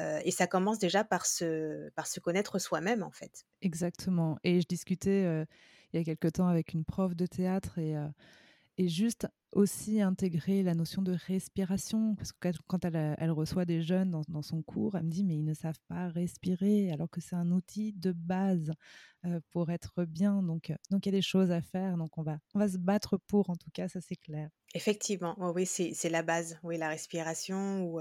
heu 0.00 0.20
et 0.24 0.30
ça 0.32 0.46
commence 0.48 0.78
déjà 0.80 1.04
par 1.04 1.26
se 1.26 1.90
par 1.92 2.06
se 2.08 2.20
connaître 2.20 2.58
soi-même, 2.60 3.02
en 3.04 3.12
fait. 3.12 3.44
Exactement 3.62 4.38
et 4.44 4.60
je 4.60 4.66
discutais, 4.68 5.24
heu, 5.26 5.44
il 5.92 5.98
y 5.98 6.00
a 6.00 6.04
quelque 6.04 6.28
temps 6.28 6.46
avec 6.46 6.74
une 6.74 6.84
prof 6.84 7.16
de 7.16 7.26
théâtre 7.26 7.78
et 7.78 7.96
heu 7.96 8.08
et 8.78 8.88
juste 8.88 9.28
aussi 9.52 10.00
intégrer 10.02 10.62
la 10.62 10.74
notion 10.74 11.02
de 11.02 11.12
respiration 11.12 12.14
parce 12.16 12.32
que 12.32 12.38
quand 12.40 12.52
quand 12.68 12.84
elle, 12.86 13.30
reçoit 13.32 13.64
des 13.66 13.82
jeunes 13.82 14.10
dans 14.12 14.22
dans 14.28 14.42
son 14.42 14.62
cours, 14.62 14.96
elle 14.96 15.04
me 15.04 15.10
dit: 15.10 15.24
«Mais 15.24 15.36
ils 15.36 15.44
ne 15.44 15.54
savent 15.54 15.80
pas 15.88 16.08
respirer», 16.08 16.92
alors 16.92 17.10
que 17.10 17.20
c'est 17.20 17.36
un 17.36 17.50
outil 17.52 17.92
de 17.94 18.12
base, 18.12 18.72
heu, 19.26 19.40
pour 19.50 19.70
être 19.70 20.04
bien 20.06 20.42
donc 20.42 20.70
heu, 20.70 20.76
donc 20.90 21.06
il 21.06 21.10
y 21.10 21.14
a 21.14 21.18
des 21.18 21.22
choses 21.22 21.50
à 21.52 21.62
faire 21.62 21.96
donc 21.98 22.18
on 22.18 22.22
va 22.22 22.38
on 22.54 22.58
va 22.60 22.68
se 22.68 22.78
battre 22.78 23.18
pour 23.18 23.50
en 23.50 23.56
tout 23.56 23.70
cas, 23.72 23.88
ça 23.88 24.00
c'est 24.00 24.16
clair. 24.16 24.50
Effectivement, 24.74 25.34
oui, 25.38 25.66
oui, 25.78 25.94
c'est 25.94 26.08
la 26.08 26.22
base, 26.22 26.58
oui, 26.62 26.76
la 26.78 26.88
respiration 26.88 27.82
ou 27.84 28.00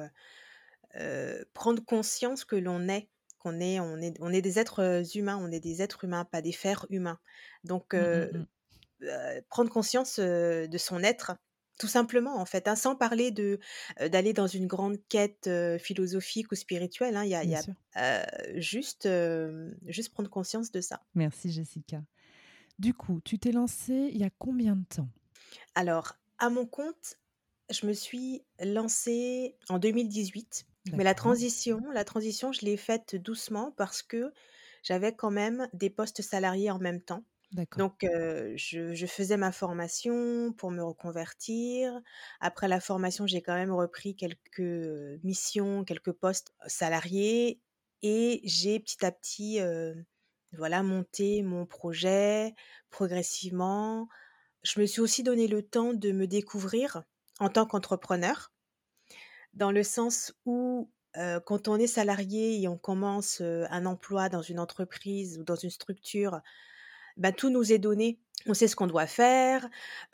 prendre 1.54 1.84
conscience 1.84 2.46
que 2.46 2.56
l'on 2.56 2.88
est, 2.90 3.10
qu'on 3.40 3.60
est 3.60 3.80
on 3.80 3.98
est 3.98 4.16
on 4.22 4.32
est 4.34 4.42
des 4.42 4.60
êtres, 4.60 5.04
humains, 5.16 5.38
on 5.38 5.52
est 5.52 5.60
des 5.60 5.82
êtres 5.82 6.04
humains, 6.06 6.26
pas 6.26 6.42
des 6.42 6.52
fers 6.52 6.86
humains. 6.90 7.20
Donc 7.64 7.94
Mmh, 7.96 8.04
mmh 8.12 8.28
heu 8.30 8.32
mh. 8.32 8.46
heu, 8.46 8.48
prendre 9.50 9.70
conscience, 9.70 10.20
de 10.20 10.78
son 10.78 11.04
être, 11.04 11.36
tout 11.80 11.88
simplement, 11.88 12.38
en 12.38 12.46
fait, 12.46 12.68
hein, 12.68 12.76
sans 12.76 12.96
parler 12.96 13.32
de, 13.32 13.60
d'aller 14.10 14.34
dans 14.34 14.48
une 14.48 14.68
grande 14.68 14.98
quête, 15.10 15.50
philosophique 15.80 16.52
ou 16.52 16.56
spirituelle, 16.56 17.16
hein. 17.16 17.24
Il 17.24 17.30
y 17.30 17.36
a 17.36 17.44
y 17.44 18.60
juste, 18.60 19.08
juste 19.86 20.14
prendre 20.14 20.30
conscience 20.30 20.72
de 20.72 20.82
ça. 20.82 21.02
Merci 21.16 21.52
Jessica. 21.52 22.04
Du 22.80 22.94
coup, 22.94 23.22
tu 23.24 23.40
t'es 23.40 23.52
lancée 23.52 24.10
il 24.12 24.18
y 24.18 24.24
a 24.24 24.30
combien 24.30 24.76
de 24.76 24.86
temps? 24.86 25.10
Alors, 25.76 26.14
à 26.38 26.50
mon 26.50 26.66
compte, 26.66 27.18
je 27.70 27.86
me 27.86 27.94
suis 27.94 28.44
lancée 28.60 29.56
en 29.70 29.80
2018, 29.80 30.66
mais 30.94 31.04
la 31.04 31.16
transition 31.16 31.82
la 31.92 32.04
transition, 32.04 32.52
je 32.52 32.66
l'ai 32.66 32.78
faite 32.78 33.16
doucement 33.16 33.72
parce 33.72 34.02
que 34.02 34.32
j'avais 34.84 35.14
quand 35.16 35.32
même 35.32 35.68
des 35.74 35.90
postes 35.90 36.22
salariés 36.22 36.72
en 36.72 36.80
même 36.80 37.02
temps. 37.02 37.24
Donc, 37.52 38.06
je 38.56 39.06
faisais 39.08 39.38
ma 39.38 39.52
formation 39.52 40.54
pour 40.54 40.70
me 40.72 40.84
reconvertir. 40.84 42.00
Après 42.40 42.68
la 42.68 42.80
formation, 42.80 43.26
j'ai 43.26 43.42
quand 43.42 43.56
même 43.56 43.72
repris 43.72 44.16
quelques, 44.16 45.20
missions, 45.24 45.84
quelques 45.84 46.12
postes 46.12 46.54
salariés 46.68 47.62
et 48.04 48.42
j'ai 48.44 48.80
petit 48.80 49.06
à 49.06 49.12
petit, 49.12 49.60
voilà, 50.52 50.84
monté 50.84 51.42
mon 51.42 51.66
projet 51.66 52.54
progressivement. 52.90 54.08
Je 54.64 54.80
me 54.82 54.86
suis 54.86 55.02
aussi 55.02 55.24
donné 55.24 55.48
le 55.48 55.62
temps 55.62 55.94
de 55.94 56.12
me 56.12 56.28
découvrir 56.28 57.04
en 57.40 57.50
tant 57.50 57.66
qu'entrepreneur, 57.66 58.52
dans 59.54 59.72
le 59.72 59.84
sens 59.84 60.34
où, 60.46 60.92
quand 61.46 61.70
on 61.70 61.78
est 61.78 61.88
salarié 61.88 62.62
et 62.62 62.68
on 62.68 62.78
commence, 62.78 63.42
un 63.42 63.86
emploi 63.86 64.28
dans 64.30 64.42
une 64.42 64.60
entreprise 64.60 65.40
ou 65.40 65.44
dans 65.44 65.56
une 65.56 65.70
structure, 65.70 66.42
bah, 67.18 67.32
tout 67.32 67.50
nous 67.50 67.72
est 67.74 67.80
donné. 67.80 68.20
On 68.48 68.54
sait 68.54 68.68
ce 68.68 68.76
qu'on 68.76 68.88
doit 68.88 69.08
faire, 69.08 69.68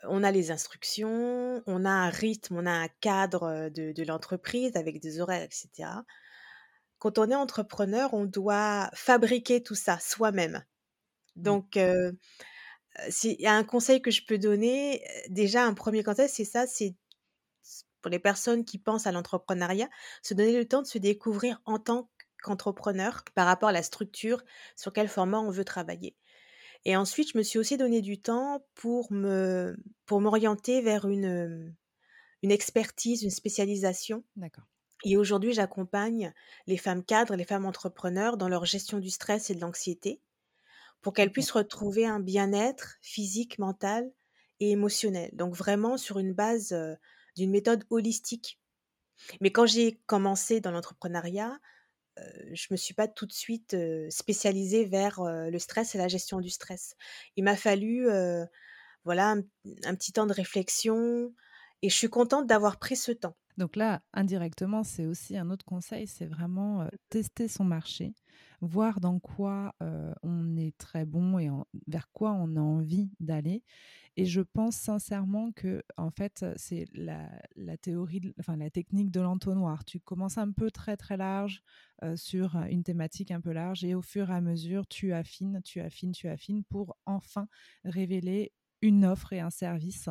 on 0.04 0.24
a 0.24 0.32
les 0.32 0.50
instructions, 0.50 1.62
on 1.66 1.84
a 1.84 1.90
un 1.90 2.10
rythme, 2.10 2.56
on 2.56 2.66
a 2.66 2.72
un 2.72 2.88
cadre, 3.00 3.68
de 3.70 3.92
de 3.92 4.02
l'entreprise 4.04 4.76
avec 4.76 5.00
des 5.00 5.20
horaires 5.20 5.42
et 5.42 5.48
cetera. 5.52 6.04
Quand 6.98 7.18
on 7.18 7.30
est 7.30 7.34
entrepreneur, 7.34 8.14
on 8.14 8.24
doit 8.24 8.90
fabriquer 8.94 9.62
tout 9.62 9.74
ça 9.76 9.98
soi-même. 10.00 10.64
Mmh. 11.36 11.42
Donc 11.42 11.76
Heu, 11.76 13.10
s'il 13.10 13.40
y 13.40 13.46
a 13.46 13.54
un 13.54 13.64
conseil 13.64 14.02
que 14.02 14.10
je 14.10 14.24
peux 14.26 14.38
donner, 14.38 15.04
déjà 15.28 15.64
un 15.64 15.74
premier 15.74 16.02
conseil, 16.02 16.28
c'est 16.28 16.44
ça, 16.44 16.66
c'est 16.66 16.94
pour 18.02 18.10
les 18.10 18.18
personnes 18.18 18.64
qui 18.64 18.78
pensent 18.78 19.06
à 19.06 19.12
l'entrepreneuriat, 19.12 19.88
se 20.22 20.34
donner 20.34 20.56
le 20.56 20.66
temps 20.68 20.82
de 20.82 20.86
se 20.86 20.98
découvrir 20.98 21.60
en 21.64 21.78
tant 21.78 22.10
qu'entrepreneur 22.42 23.24
par 23.34 23.46
rapport 23.46 23.70
à 23.70 23.72
la 23.72 23.82
structure, 23.82 24.42
sur 24.76 24.92
quel 24.92 25.08
format 25.08 25.38
on 25.40 25.50
veut 25.50 25.64
travailler. 25.64 26.14
Et 26.84 26.96
ensuite, 26.96 27.32
je 27.32 27.38
me 27.38 27.42
suis 27.42 27.58
aussi 27.58 27.76
donné 27.76 28.02
du 28.02 28.20
temps 28.20 28.66
pour 28.74 29.10
me 29.12 29.76
pour 30.06 30.20
m'orienter 30.20 30.82
vers 30.82 31.06
une, 31.06 31.74
une 32.42 32.50
expertise, 32.50 33.22
une 33.22 33.30
spécialisation 33.30 34.24
D'accord. 34.36 34.64
et 35.04 35.16
aujourd'hui, 35.16 35.52
j'accompagne 35.54 36.34
les 36.66 36.76
femmes 36.76 37.04
cadres, 37.04 37.36
les 37.36 37.44
femmes 37.44 37.66
entrepreneurs 37.66 38.36
dans 38.36 38.48
leur 38.48 38.64
gestion 38.66 38.98
du 38.98 39.10
stress 39.10 39.50
et 39.50 39.54
de 39.54 39.60
l'anxiété. 39.60 40.20
Pour 41.00 41.12
qu'elles 41.12 41.32
puissent 41.32 41.50
retrouver 41.50 42.06
un 42.06 42.20
bien-être 42.20 42.96
physique, 43.02 43.58
mental 43.58 44.10
et 44.60 44.70
émotionnel. 44.70 45.30
Donc 45.34 45.54
vraiment 45.54 45.96
sur 45.98 46.18
une 46.18 46.32
base, 46.32 46.74
d'une 47.36 47.50
méthode 47.50 47.84
holistique. 47.90 48.58
Mais 49.40 49.52
quand 49.52 49.66
j'ai 49.66 50.00
commencé 50.06 50.60
dans 50.60 50.70
l'entrepreneuriat, 50.70 51.58
je 52.52 52.66
me 52.70 52.76
suis 52.76 52.94
pas 52.94 53.08
tout 53.08 53.26
de 53.26 53.32
suite, 53.32 53.76
spécialisée 54.10 54.84
vers, 54.84 55.22
le 55.22 55.58
stress 55.58 55.94
et 55.94 55.98
la 55.98 56.08
gestion 56.08 56.40
du 56.40 56.50
stress. 56.50 56.96
Il 57.36 57.44
m'a 57.44 57.56
fallu, 57.56 58.06
voilà 59.04 59.30
un 59.30 59.42
un 59.84 59.94
petit 59.94 60.12
temps 60.12 60.26
de 60.26 60.32
réflexion 60.32 61.32
et 61.82 61.88
je 61.88 61.94
suis 61.94 62.08
contente 62.08 62.46
d'avoir 62.46 62.78
pris 62.78 62.96
ce 62.96 63.12
temps. 63.12 63.36
Donc 63.56 63.76
là, 63.76 64.02
indirectement, 64.12 64.82
c'est 64.82 65.06
aussi 65.06 65.36
un 65.36 65.50
autre 65.50 65.64
conseil, 65.64 66.06
c'est 66.06 66.26
vraiment, 66.26 66.82
heu, 66.84 66.90
tester 67.08 67.46
son 67.48 67.64
marché, 67.64 68.14
voir 68.60 69.00
dans 69.00 69.20
quoi, 69.20 69.74
on 70.22 70.56
est 70.56 70.76
très 70.78 71.04
bon 71.04 71.38
et 71.38 71.50
en 71.50 71.66
vers 71.86 72.10
quoi 72.12 72.32
on 72.32 72.56
a 72.56 72.60
envie 72.60 73.10
d'aller 73.20 73.62
et 74.16 74.26
je 74.26 74.40
pense 74.40 74.76
sincèrement 74.76 75.52
que 75.52 75.82
en 75.96 76.10
fait, 76.10 76.44
c'est 76.56 76.86
la 76.94 77.28
la 77.56 77.76
théorie 77.76 78.20
de 78.20 78.34
enfin 78.38 78.56
la 78.56 78.70
technique 78.70 79.10
de 79.10 79.20
l'entonnoir. 79.20 79.84
Tu 79.84 80.00
commences 80.00 80.38
un 80.38 80.52
peu 80.52 80.70
très, 80.70 80.96
très 80.96 81.16
large, 81.16 81.62
sur, 82.16 82.56
une 82.70 82.82
thématique 82.84 83.30
un 83.30 83.40
peu 83.40 83.52
large 83.52 83.84
et 83.84 83.94
au 83.94 84.02
fur 84.02 84.30
et 84.30 84.34
à 84.34 84.40
mesure, 84.40 84.86
tu 84.86 85.12
affines, 85.12 85.60
tu 85.64 85.80
affines, 85.80 86.12
tu 86.12 86.28
affines 86.28 86.64
pour 86.64 86.96
enfin 87.06 87.48
révéler 87.84 88.52
une 88.82 89.04
offre 89.06 89.32
et 89.32 89.40
un 89.40 89.50
service 89.50 90.08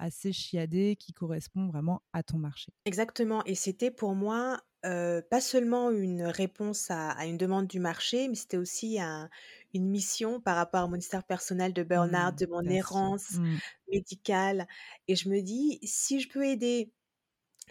assez 0.00 0.32
chiadé 0.32 0.96
qui 0.98 1.12
correspond 1.14 1.68
vraiment 1.68 2.02
à 2.12 2.22
ton 2.24 2.38
marché. 2.38 2.72
Exactement 2.86 3.44
et 3.44 3.54
c'était 3.54 3.90
pour 3.90 4.14
moi, 4.14 4.62
heu, 4.86 5.22
pas 5.30 5.40
seulement 5.42 5.90
une 5.90 6.22
réponse 6.22 6.90
à 6.90 7.10
à 7.10 7.26
une 7.26 7.36
demande 7.36 7.66
du 7.66 7.78
marché, 7.78 8.26
mais 8.28 8.34
c'était 8.34 8.56
aussi 8.56 8.98
un 9.00 9.28
une 9.74 9.86
mission 9.90 10.40
par 10.40 10.56
rapport 10.56 10.80
à 10.84 10.86
mon 10.88 10.96
histoire 10.96 11.24
personnelle 11.24 11.74
de 11.74 11.82
Mmh, 11.94 12.32
de 12.32 12.46
mon 12.46 12.62
errance 12.68 13.38
Mmh, 13.38 13.60
médicale 13.92 14.66
et 15.08 15.14
je 15.16 15.28
me 15.28 15.42
dis: 15.42 15.78
«Si 15.84 16.20
je 16.20 16.28
peux 16.30 16.44
aider 16.46 16.92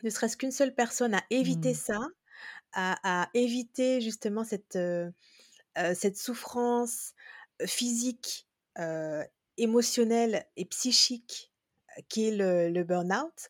ne 0.03 0.09
serait-ce 0.11 0.37
qu'une 0.37 0.51
seule 0.51 0.75
personne 0.75 1.13
à 1.15 1.23
éviter 1.31 1.73
mmh. 1.73 1.75
ça, 1.75 1.97
à 2.73 3.23
à 3.23 3.29
éviter 3.35 4.01
justement 4.01 4.43
cette, 4.45 4.75
heu 4.77 5.13
heu, 5.79 5.95
cette 5.95 6.17
souffrance, 6.17 7.13
physique, 7.65 8.47
émotionnelle 9.57 10.45
et 10.55 10.65
psychique, 10.65 11.53
heu, 11.99 12.03
qui 12.09 12.27
est 12.29 12.35
le 12.35 12.69
le 12.69 12.83
burn-out», 12.83 13.49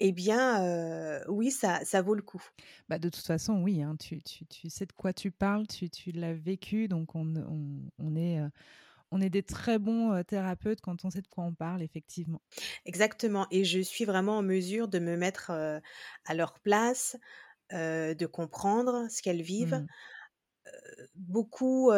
eh 0.00 0.12
bien, 0.12 1.22
oui, 1.28 1.50
ça 1.52 1.84
ça 1.84 2.02
vaut 2.02 2.14
le 2.14 2.22
coup. 2.22 2.42
Bah, 2.88 2.98
de 2.98 3.08
toute 3.08 3.24
façon, 3.24 3.62
oui, 3.62 3.82
hein, 3.82 3.96
tu 3.96 4.22
tu 4.22 4.46
tu 4.46 4.68
sais 4.70 4.86
de 4.86 4.92
quoi 4.92 5.12
tu 5.12 5.30
parles, 5.30 5.66
tu 5.66 5.90
tu 5.90 6.12
l'as 6.12 6.34
vécu, 6.34 6.88
donc 6.88 7.14
on 7.14 7.34
on 7.36 7.90
on 7.98 8.16
est, 8.16 8.40
on 9.12 9.20
est 9.22 9.30
des 9.30 9.42
très 9.44 9.78
bons, 9.78 10.22
thérapeutes 10.24 10.80
quand 10.82 11.04
on 11.04 11.10
sait 11.10 11.22
de 11.22 11.28
quoi 11.28 11.44
on 11.44 11.54
parle, 11.54 11.82
effectivement. 11.82 12.42
Exactement 12.84 13.46
et 13.50 13.64
je 13.64 13.80
suis 13.80 14.04
vraiment 14.04 14.38
en 14.38 14.42
mesure 14.42 14.88
de 14.88 14.98
me 14.98 15.16
mettre, 15.16 15.50
à 15.50 16.34
leur 16.34 16.58
place, 16.60 17.16
de 17.72 18.26
comprendre 18.26 19.08
ce 19.10 19.22
qu'elles 19.22 19.42
vivent. 19.42 19.82
Mmh. 19.82 19.88
Beaucoup, 21.14 21.90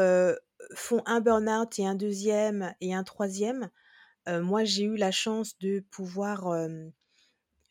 font 0.75 1.03
un 1.07 1.21
burn-out 1.21 1.79
et 1.79 1.87
un 1.87 1.95
deuxième 1.95 2.75
et 2.81 2.95
un 2.95 3.05
troisième. 3.05 3.71
Moi, 4.29 4.65
j'ai 4.65 4.85
eu 4.85 4.97
la 4.97 5.11
chance 5.11 5.59
de 5.59 5.81
pouvoir, 5.91 6.69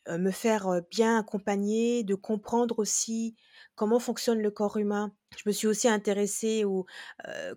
me 0.08 0.30
faire, 0.30 0.82
bien 0.90 1.18
accompagner, 1.18 2.04
de 2.04 2.14
comprendre 2.14 2.78
aussi 2.78 3.36
comment 3.74 4.00
fonctionne 4.00 4.40
le 4.40 4.50
corps 4.50 4.76
humain. 4.76 5.12
Je 5.36 5.44
me 5.46 5.52
suis 5.52 5.66
aussi 5.66 5.88
intéressée 5.88 6.64
au, 6.64 6.86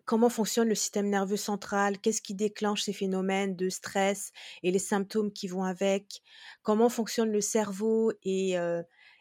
comment 0.06 0.30
fonctionne 0.30 0.70
le 0.70 0.76
système 0.76 1.10
nerveux 1.10 1.38
central, 1.38 2.00
qu'est-ce 2.00 2.22
qui 2.22 2.36
déclenche 2.36 2.84
ces 2.84 2.94
phénomènes 2.94 3.56
de 3.56 3.70
stress 3.70 4.32
et 4.64 4.72
les 4.72 4.80
symptômes 4.80 5.34
qui 5.34 5.48
vont 5.48 5.64
avec, 5.64 6.22
comment 6.62 6.90
fonctionne 6.90 7.32
le 7.32 7.42
cerveau 7.42 8.14
et 8.24 8.58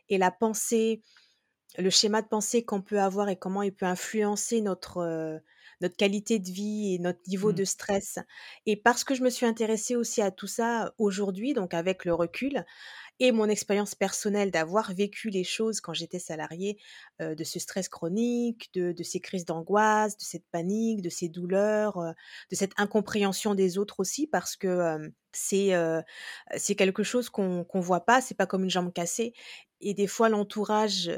et 0.09 0.19
la 0.19 0.31
pensée, 0.31 1.03
le 1.79 1.91
schéma 1.91 2.23
de 2.23 2.29
pensée 2.29 2.65
qu'on 2.65 2.83
peut 2.83 3.01
avoir 3.01 3.29
et 3.29 3.37
comment 3.37 3.63
il 3.63 3.75
peut 3.75 3.87
influencer 3.87 4.61
notre, 4.61 5.41
notre 5.85 5.97
qualité 5.97 6.39
de 6.39 6.51
vie 6.51 6.95
et 6.95 6.99
notre 6.99 7.21
niveau 7.29 7.53
Mmh. 7.53 7.55
de 7.55 7.65
stress. 7.65 8.19
Et 8.67 8.77
parce 8.77 9.05
que 9.05 9.15
je 9.15 9.23
me 9.23 9.31
suis 9.31 9.47
intéressée 9.47 9.97
aussi 9.97 10.23
à 10.23 10.31
tout 10.31 10.47
ça 10.47 10.95
aujourd'hui, 10.99 11.53
donc 11.55 11.75
avec 11.75 12.05
le 12.05 12.15
recul 12.15 12.65
et 13.21 13.31
mon 13.33 13.49
expérience 13.49 13.95
personnelle 13.95 14.51
d'avoir 14.51 14.93
vécu 14.93 15.31
les 15.31 15.45
choses 15.45 15.81
quand 15.81 15.95
j'étais 15.95 16.19
salariée, 16.19 16.79
de 17.21 17.45
ce 17.45 17.59
stress 17.61 17.89
chronique, 17.89 18.71
de 18.75 18.93
de 18.93 19.03
ces 19.05 19.21
crises 19.21 19.45
d'angoisse, 19.45 20.17
de 20.19 20.25
cette 20.25 20.47
panique, 20.51 21.03
de 21.03 21.11
ces 21.11 21.29
douleurs, 21.29 21.97
de 22.51 22.57
cette 22.57 22.73
incompréhension 22.77 23.55
des 23.55 23.79
autres 23.79 24.01
aussi 24.01 24.27
parce 24.27 24.57
que, 24.57 25.13
c'est, 25.33 25.71
quelque 26.77 27.03
chose 27.03 27.29
qu'on 27.31 27.65
qu'on 27.65 27.81
voit 27.81 28.05
pas, 28.05 28.21
c'est 28.21 28.35
pas 28.37 28.47
comme 28.47 28.65
une 28.65 28.71
jambe 28.71 28.93
cassée 28.93 29.33
et 29.81 29.95
des 29.95 30.07
fois 30.07 30.29
l'entourage, 30.29 31.11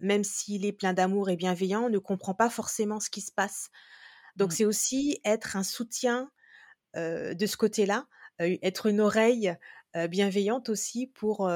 même 0.00 0.24
s'il 0.24 0.64
est 0.64 0.72
plein 0.72 0.92
d'amour 0.94 1.30
et 1.30 1.36
bienveillant, 1.36 1.88
ne 1.90 1.98
comprend 1.98 2.34
pas 2.34 2.50
forcément 2.50 3.00
ce 3.00 3.10
qui 3.10 3.20
se 3.20 3.32
passe. 3.32 3.70
Donc 4.36 4.52
Mmh. 4.52 4.54
c'est 4.54 4.64
aussi 4.64 5.20
être 5.24 5.56
un 5.56 5.62
soutien, 5.64 6.30
de 6.94 7.46
ce 7.46 7.56
côté-là, 7.58 8.06
être 8.40 8.86
une 8.86 9.00
oreille, 9.00 9.54
bienveillante 10.10 10.68
aussi 10.70 11.06
pour, 11.08 11.50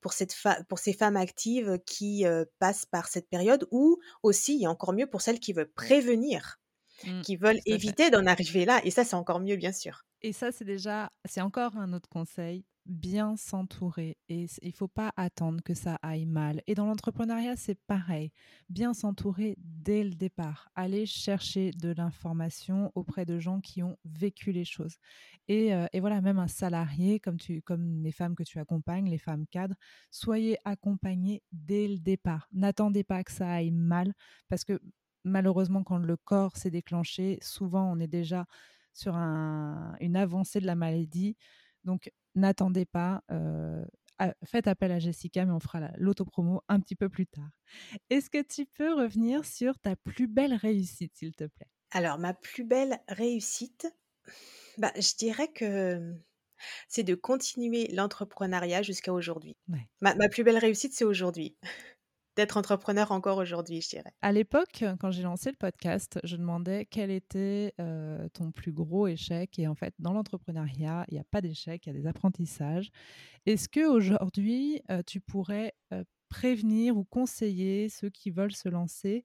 pour 0.00 0.12
cette 0.12 0.36
pour 0.68 0.78
ces 0.78 0.92
femmes 0.94 1.16
actives 1.16 1.78
qui, 1.86 2.24
passent 2.58 2.86
par 2.86 3.08
cette 3.08 3.28
période 3.28 3.66
ou 3.70 3.98
aussi, 4.22 4.62
et 4.62 4.66
encore 4.66 4.92
mieux, 4.94 5.06
pour 5.08 5.22
celles 5.22 5.40
qui 5.40 5.52
veulent 5.52 5.72
prévenir, 5.72 6.58
Mmh. 7.04 7.22
qui 7.22 7.36
veulent 7.36 7.60
éviter 7.66 8.10
d'en 8.10 8.26
arriver 8.26 8.64
là 8.64 8.80
et 8.84 8.90
ça, 8.90 9.04
c'est 9.04 9.16
encore 9.16 9.40
mieux, 9.40 9.56
bien 9.56 9.72
sûr. 9.72 10.04
Et 10.22 10.32
ça, 10.32 10.50
c'est 10.50 10.64
déjà 10.64 11.12
c'est 11.24 11.40
encore 11.40 11.76
un 11.76 11.92
autre 11.92 12.08
conseil, 12.08 12.64
bien 12.88 13.36
s'entourer 13.36 14.16
et 14.28 14.46
il 14.62 14.72
faut 14.72 14.88
pas 14.88 15.12
attendre 15.16 15.62
que 15.62 15.74
ça 15.74 15.98
aille 16.02 16.26
mal 16.26 16.62
et 16.66 16.74
dans 16.74 16.86
l'entrepreneuriat, 16.86 17.56
c'est 17.56 17.78
pareil. 17.86 18.32
Bien 18.68 18.94
s'entourer 18.94 19.56
dès 19.58 20.04
le 20.04 20.14
départ, 20.14 20.70
aller 20.74 21.06
chercher 21.06 21.70
de 21.72 21.90
l'information 21.90 22.90
auprès 22.94 23.26
de 23.26 23.38
gens 23.38 23.60
qui 23.60 23.82
ont 23.82 23.96
vécu 24.04 24.52
les 24.52 24.64
choses 24.64 24.96
et 25.48 25.72
et 25.92 26.00
voilà, 26.00 26.20
même 26.20 26.38
un 26.38 26.48
salarié 26.48 27.20
comme 27.20 27.36
tu 27.38 27.62
comme 27.62 28.02
les 28.02 28.12
femmes 28.12 28.34
que 28.34 28.42
tu 28.42 28.58
accompagnes, 28.58 29.10
les 29.10 29.18
femmes 29.18 29.46
cadres, 29.46 29.76
soyez 30.10 30.56
accompagnées 30.64 31.42
dès 31.52 31.88
le 31.88 31.98
départ. 31.98 32.48
N'attendez 32.52 33.04
pas 33.04 33.22
que 33.24 33.32
ça 33.32 33.50
aille 33.50 33.70
mal 33.70 34.14
parce 34.48 34.64
que 34.64 34.80
malheureusement, 35.24 35.84
quand 35.84 35.98
le 35.98 36.16
corps 36.16 36.56
s'est 36.56 36.70
déclenché, 36.70 37.38
souvent 37.42 37.90
on 37.92 38.00
est 38.00 38.08
déjà 38.08 38.46
sur 38.94 39.16
un 39.16 39.94
une 40.00 40.16
avancée 40.16 40.60
de 40.60 40.66
la 40.66 40.74
maladie. 40.74 41.36
Donc 41.84 42.10
n'attendez 42.38 42.86
pas, 42.86 43.22
faites 44.44 44.66
appel 44.66 44.92
à 44.92 44.98
Jessica, 44.98 45.44
mais 45.44 45.52
on 45.52 45.60
fera 45.60 45.80
la 45.80 45.92
l'auto-promo 45.96 46.62
un 46.68 46.80
petit 46.80 46.96
peu 46.96 47.08
plus 47.08 47.26
tard. 47.26 47.50
Est-ce 48.10 48.30
que 48.30 48.42
tu 48.42 48.66
peux 48.66 48.94
revenir 48.94 49.44
sur 49.44 49.78
ta 49.78 49.96
plus 49.96 50.26
belle 50.26 50.54
réussite, 50.54 51.16
s'il 51.16 51.34
te 51.34 51.44
plaît? 51.44 51.68
Alors 51.90 52.18
ma 52.18 52.34
plus 52.34 52.64
belle 52.64 52.98
réussite, 53.08 53.86
bah, 54.78 54.92
je 54.96 55.16
dirais 55.16 55.48
que, 55.48 56.14
c'est 56.88 57.04
de 57.04 57.14
continuer 57.14 57.88
l'entrepreneuriat 57.88 58.82
jusqu'à 58.82 59.12
aujourd'hui. 59.12 59.56
Ouais. 59.68 59.88
Ma 60.00 60.14
ma 60.16 60.28
plus 60.28 60.42
belle 60.42 60.58
réussite, 60.58 60.92
c'est 60.92 61.04
aujourd'hui. 61.04 61.56
D'être 62.38 62.56
entrepreneur 62.56 63.12
encore 63.12 63.36
aujourd'hui, 63.36 63.82
je 63.82 63.90
dirais. 63.90 64.14
À 64.22 64.32
l'époque, 64.32 64.82
quand 64.98 65.12
j'ai 65.12 65.22
lancé 65.22 65.48
le 65.50 65.56
podcast, 65.56 66.18
je 66.24 66.34
demandais 66.36 66.86
quel 66.90 67.08
était, 67.12 67.72
heu, 67.80 68.28
ton 68.34 68.50
plus 68.50 68.72
gros 68.72 69.06
échec 69.06 69.56
et 69.60 69.68
en 69.68 69.76
fait, 69.76 69.94
dans 70.00 70.12
l'entrepreneuriat, 70.12 71.04
il 71.08 71.14
y 71.14 71.18
a 71.20 71.24
pas 71.24 71.40
d'échec, 71.40 71.86
il 71.86 71.94
y 71.94 71.96
a 71.96 72.00
des 72.00 72.06
apprentissages. 72.08 72.90
Est-ce 73.46 73.68
qu'aujourd'hui, 73.68 74.82
heu, 74.90 75.02
tu 75.04 75.20
pourrais, 75.20 75.74
heu, 75.92 76.04
prévenir 76.30 76.96
ou 76.96 77.04
conseiller 77.04 77.90
ceux 77.90 78.10
qui 78.10 78.30
veulent 78.30 78.54
se 78.56 78.70
lancer, 78.70 79.24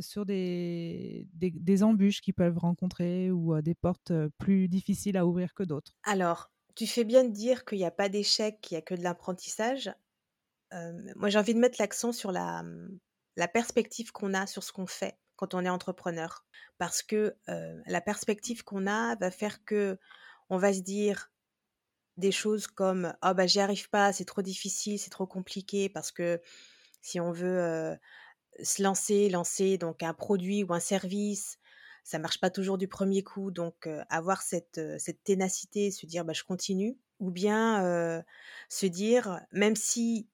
sur 0.00 0.26
des 0.26 1.28
des 1.34 1.52
des 1.52 1.82
embûches 1.84 2.20
qu'ils 2.20 2.34
peuvent 2.34 2.58
rencontrer 2.58 3.30
ou, 3.32 3.60
des 3.62 3.74
portes, 3.76 4.12
plus 4.38 4.68
difficiles 4.68 5.16
à 5.18 5.26
ouvrir 5.26 5.54
que 5.54 5.64
d'autres? 5.64 5.94
Alors, 6.04 6.52
tu 6.76 6.86
fais 6.86 7.02
bien 7.02 7.24
de 7.24 7.30
dire 7.32 7.64
qu'il 7.64 7.78
y 7.78 7.84
a 7.84 7.90
pas 7.90 8.08
d'échec, 8.08 8.60
qu'il 8.60 8.74
y 8.76 8.78
a 8.78 8.82
que 8.82 8.94
de 8.94 9.02
l'apprentissage. 9.02 9.92
Moi, 11.16 11.28
j'ai 11.28 11.38
envie 11.38 11.54
de 11.54 11.58
mettre 11.60 11.78
l'accent 11.80 12.12
sur 12.12 12.32
la, 12.32 12.62
mmh, 12.62 12.98
la 13.36 13.48
perspective 13.48 14.12
qu'on 14.12 14.34
a 14.34 14.46
sur 14.46 14.62
ce 14.62 14.72
qu'on 14.72 14.86
fait 14.86 15.18
quand 15.36 15.54
on 15.54 15.64
est 15.64 15.68
entrepreneur. 15.68 16.44
Parce 16.78 17.02
que, 17.02 17.36
la 17.86 18.00
perspective 18.00 18.64
qu'on 18.64 18.86
a 18.86 19.16
va 19.16 19.30
faire 19.30 19.64
que 19.64 19.98
on 20.50 20.58
va 20.58 20.72
se 20.74 20.80
dire 20.80 21.30
des 22.18 22.32
choses 22.32 22.66
comme: 22.68 23.14
«Ah 23.22 23.34
bah, 23.34 23.46
j'y 23.46 23.60
arrive 23.60 23.90
pas, 23.90 24.12
c'est 24.12 24.24
trop 24.26 24.42
difficile, 24.42 24.98
c'est 24.98 25.10
trop 25.10 25.26
compliqué». 25.26 25.88
Parce 25.90 26.12
que 26.12 26.40
si 27.02 27.20
on 27.20 27.32
veut, 27.32 27.96
se 28.62 28.82
lancer 28.82 29.30
lancer 29.30 29.78
donc 29.78 30.02
un 30.04 30.14
produit 30.14 30.64
ou 30.64 30.74
un 30.74 30.80
service, 30.80 31.58
ça 32.04 32.18
marche 32.20 32.40
pas 32.40 32.50
toujours 32.50 32.78
du 32.78 32.88
premier 32.88 33.22
coup 33.24 33.50
donc 33.52 33.88
avoir 34.10 34.42
cette, 34.42 34.80
ténacité, 35.24 35.90
se 35.92 36.06
dire: 36.06 36.24
«Bah, 36.26 36.34
je 36.34 36.44
continue» 36.44 36.98
ou 37.20 37.30
bien, 37.32 38.24
se 38.70 38.86
dire: 38.86 39.40
«Même 39.52 39.76
si 39.76 40.28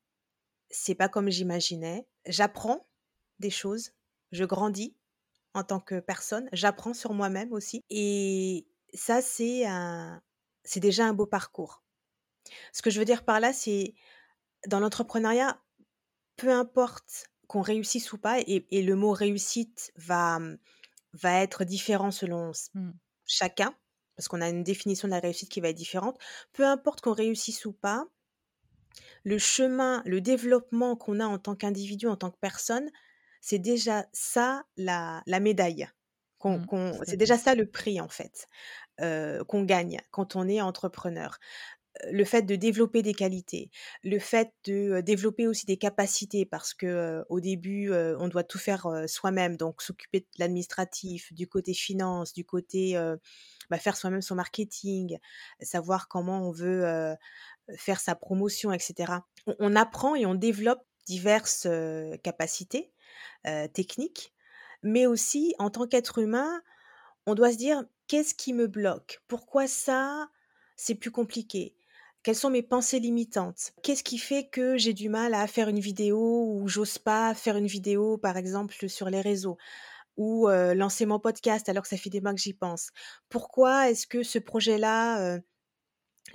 c'est 0.70 0.94
pas 0.94 1.08
comme 1.08 1.30
j'imaginais, 1.30 2.08
j'apprends 2.26 2.88
des 3.38 3.50
choses, 3.50 3.92
je 4.32 4.44
grandis 4.44 4.96
en 5.54 5.64
tant 5.64 5.80
que 5.80 6.00
personne, 6.00 6.48
j'apprends 6.52 6.94
sur 6.94 7.14
moi-même 7.14 7.52
aussi» 7.52 7.84
et 7.90 8.68
ça, 8.94 9.22
c'est 9.22 9.66
un 9.66 10.22
c'est 10.64 10.80
déjà 10.80 11.06
un 11.06 11.14
beau 11.14 11.26
parcours. 11.26 11.84
Ce 12.72 12.82
que 12.82 12.90
je 12.90 12.98
veux 12.98 13.04
dire 13.06 13.24
par 13.24 13.40
là, 13.40 13.52
c'est 13.52 13.94
dans 14.68 14.80
l'entrepreneuriat, 14.80 15.62
peu 16.36 16.50
importe 16.52 17.28
qu'on 17.48 17.62
réussisse 17.62 18.12
ou 18.12 18.18
pas 18.18 18.40
et 18.40 18.66
et 18.70 18.82
le 18.82 18.96
mot 18.96 19.12
réussite 19.12 19.92
va, 19.96 20.38
mmh, 20.40 20.58
va 21.14 21.42
être 21.42 21.64
différent 21.64 22.10
selon 22.12 22.52
Mmh. 22.74 22.98
chacun, 23.26 23.76
parce 24.16 24.28
qu'on 24.28 24.40
a 24.42 24.48
une 24.50 24.64
définition 24.64 25.08
de 25.08 25.12
la 25.14 25.20
réussite 25.20 25.50
qui 25.50 25.60
va 25.60 25.68
être 25.70 25.76
différente. 25.76 26.18
Peu 26.52 26.66
importe 26.66 27.00
qu'on 27.02 27.12
réussisse 27.14 27.64
ou 27.66 27.72
pas 27.72 28.08
le 29.24 29.38
chemin, 29.38 30.02
le 30.06 30.20
développement 30.20 30.96
qu'on 30.96 31.20
a 31.20 31.26
en 31.26 31.38
tant 31.38 31.56
qu'individu, 31.56 32.06
en 32.08 32.16
tant 32.16 32.30
que 32.30 32.38
personne, 32.40 32.90
c'est 33.40 33.58
déjà 33.58 34.06
ça 34.12 34.64
la 34.76 35.22
la 35.26 35.40
médaille 35.40 35.88
qu'on 36.38 36.58
Mmh. 36.58 36.66
qu'on 36.66 37.00
c'est 37.04 37.16
déjà 37.16 37.36
ça 37.38 37.54
le 37.54 37.66
prix 37.70 38.00
en 38.00 38.08
fait, 38.08 38.46
heu, 39.02 39.44
qu'on 39.48 39.64
gagne 39.64 39.98
quand 40.12 40.36
on 40.36 40.48
est 40.48 40.60
entrepreneur. 40.62 41.38
Heu, 42.04 42.12
le 42.12 42.24
fait 42.24 42.42
de 42.42 42.56
développer 42.56 43.02
des 43.02 43.14
qualités, 43.14 43.70
le 44.04 44.18
fait 44.18 44.52
de, 44.64 44.72
heu, 44.98 45.02
développer 45.02 45.46
aussi 45.48 45.66
des 45.66 45.78
capacités 45.78 46.46
parce 46.46 46.74
que, 46.74 47.24
au 47.28 47.40
début, 47.40 47.90
on 47.92 48.28
doit 48.28 48.44
tout 48.44 48.58
faire, 48.58 48.86
soi-même, 49.08 49.56
donc 49.56 49.82
s'occuper 49.82 50.20
de 50.20 50.26
l'administratif, 50.38 51.32
du 51.32 51.48
côté 51.48 51.74
finance, 51.74 52.32
du 52.32 52.44
côté, 52.44 52.96
bah, 53.70 53.78
faire 53.78 53.96
soi-même 53.96 54.22
son 54.22 54.34
marketing, 54.34 55.18
savoir 55.60 56.08
comment 56.08 56.48
on 56.48 56.50
veut, 56.52 56.84
faire 57.76 58.00
sa 58.00 58.14
promotion 58.14 58.72
et 58.72 58.78
cetera. 58.78 59.26
On 59.58 59.76
apprend 59.76 60.14
et 60.14 60.26
on 60.26 60.34
développe 60.34 60.84
diverses, 61.06 61.66
capacités, 62.22 62.92
techniques, 63.72 64.32
mais 64.82 65.06
aussi 65.06 65.54
en 65.58 65.70
tant 65.70 65.86
qu'être 65.86 66.18
humain, 66.18 66.60
on 67.26 67.34
doit 67.34 67.52
se 67.52 67.56
dire: 67.56 67.84
«Qu'est-ce 68.06 68.34
qui 68.34 68.52
me 68.52 68.66
bloque? 68.66 69.20
Pourquoi 69.28 69.66
ça, 69.66 70.28
c'est 70.76 70.94
plus 70.94 71.10
compliqué? 71.10 71.74
Quelles 72.22 72.34
sont 72.34 72.50
mes 72.50 72.62
pensées 72.62 73.00
limitantes? 73.00 73.72
Qu'est-ce 73.82 74.02
qui 74.02 74.18
fait 74.18 74.48
que 74.48 74.76
j'ai 74.76 74.92
du 74.92 75.08
mal 75.08 75.34
à 75.34 75.46
faire 75.46 75.68
une 75.68 75.78
vidéo 75.78 76.52
ou 76.52 76.68
j'ose 76.68 76.98
pas 76.98 77.34
faire 77.34 77.56
une 77.56 77.66
vidéo, 77.66 78.18
par 78.18 78.36
exemple, 78.36 78.88
sur 78.88 79.08
les 79.08 79.20
réseaux 79.20 79.56
ou 80.16 80.48
lancer 80.48 81.06
mon 81.06 81.20
podcast 81.20 81.68
alors 81.68 81.84
que 81.84 81.88
ça 81.88 81.96
fait 81.96 82.10
des 82.10 82.20
mois 82.20 82.34
que 82.34 82.40
j'y 82.40 82.54
pense? 82.54 82.90
Pourquoi 83.28 83.88
est-ce 83.90 84.06
que 84.06 84.22
ce 84.22 84.38
projet-là, 84.38 85.38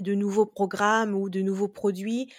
de 0.02 0.14
nouveaux 0.16 0.46
programmes 0.46 1.16
ou 1.16 1.30
de 1.30 1.42
nouveaux 1.42 1.68
produits, 1.70 2.32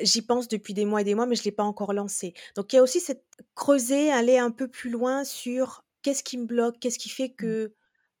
j'y 0.00 0.22
pense 0.22 0.48
depuis 0.48 0.74
des 0.74 0.84
mois 0.86 1.02
et 1.02 1.04
des 1.04 1.14
mois, 1.14 1.26
mais 1.26 1.36
je 1.36 1.44
l'ai 1.44 1.52
pas 1.52 1.64
encore 1.64 1.92
lancé?» 1.92 2.34
donc 2.56 2.72
il 2.72 2.76
y 2.76 2.78
a 2.78 2.82
aussi 2.82 3.00
cette 3.00 3.24
creuser, 3.54 4.10
aller 4.12 4.38
un 4.38 4.50
peu 4.50 4.68
plus 4.68 4.90
loin 4.90 5.24
sur 5.24 5.84
qu'est-ce 6.02 6.24
qui 6.24 6.38
me 6.38 6.46
bloque? 6.46 6.78
Qu'est-ce 6.80 6.98
qui 6.98 7.08
fait 7.10 7.30
Mmh. 7.40 7.54
que 7.54 7.74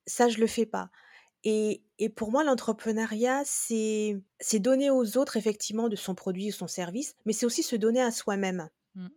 ça, 0.06 0.28
je 0.28 0.38
le 0.38 0.46
fais 0.46 0.66
pas? 0.66 0.90
Et 1.44 1.84
et 2.00 2.10
pour 2.10 2.32
moi, 2.32 2.44
l'entrepreneuriat, 2.44 3.42
c'est 3.46 4.22
c'est 4.40 4.60
donner 4.60 4.90
aux 4.90 5.16
autres 5.18 5.36
effectivement 5.38 5.88
de 5.90 5.96
son 5.96 6.14
produit 6.16 6.50
ou 6.50 6.52
son 6.52 6.68
service, 6.68 7.16
mais 7.26 7.32
c'est 7.34 7.46
aussi 7.46 7.62
se 7.64 7.76
donner 7.76 8.02
à 8.02 8.10
soi-même. 8.12 8.70
Mmh. 8.94 9.10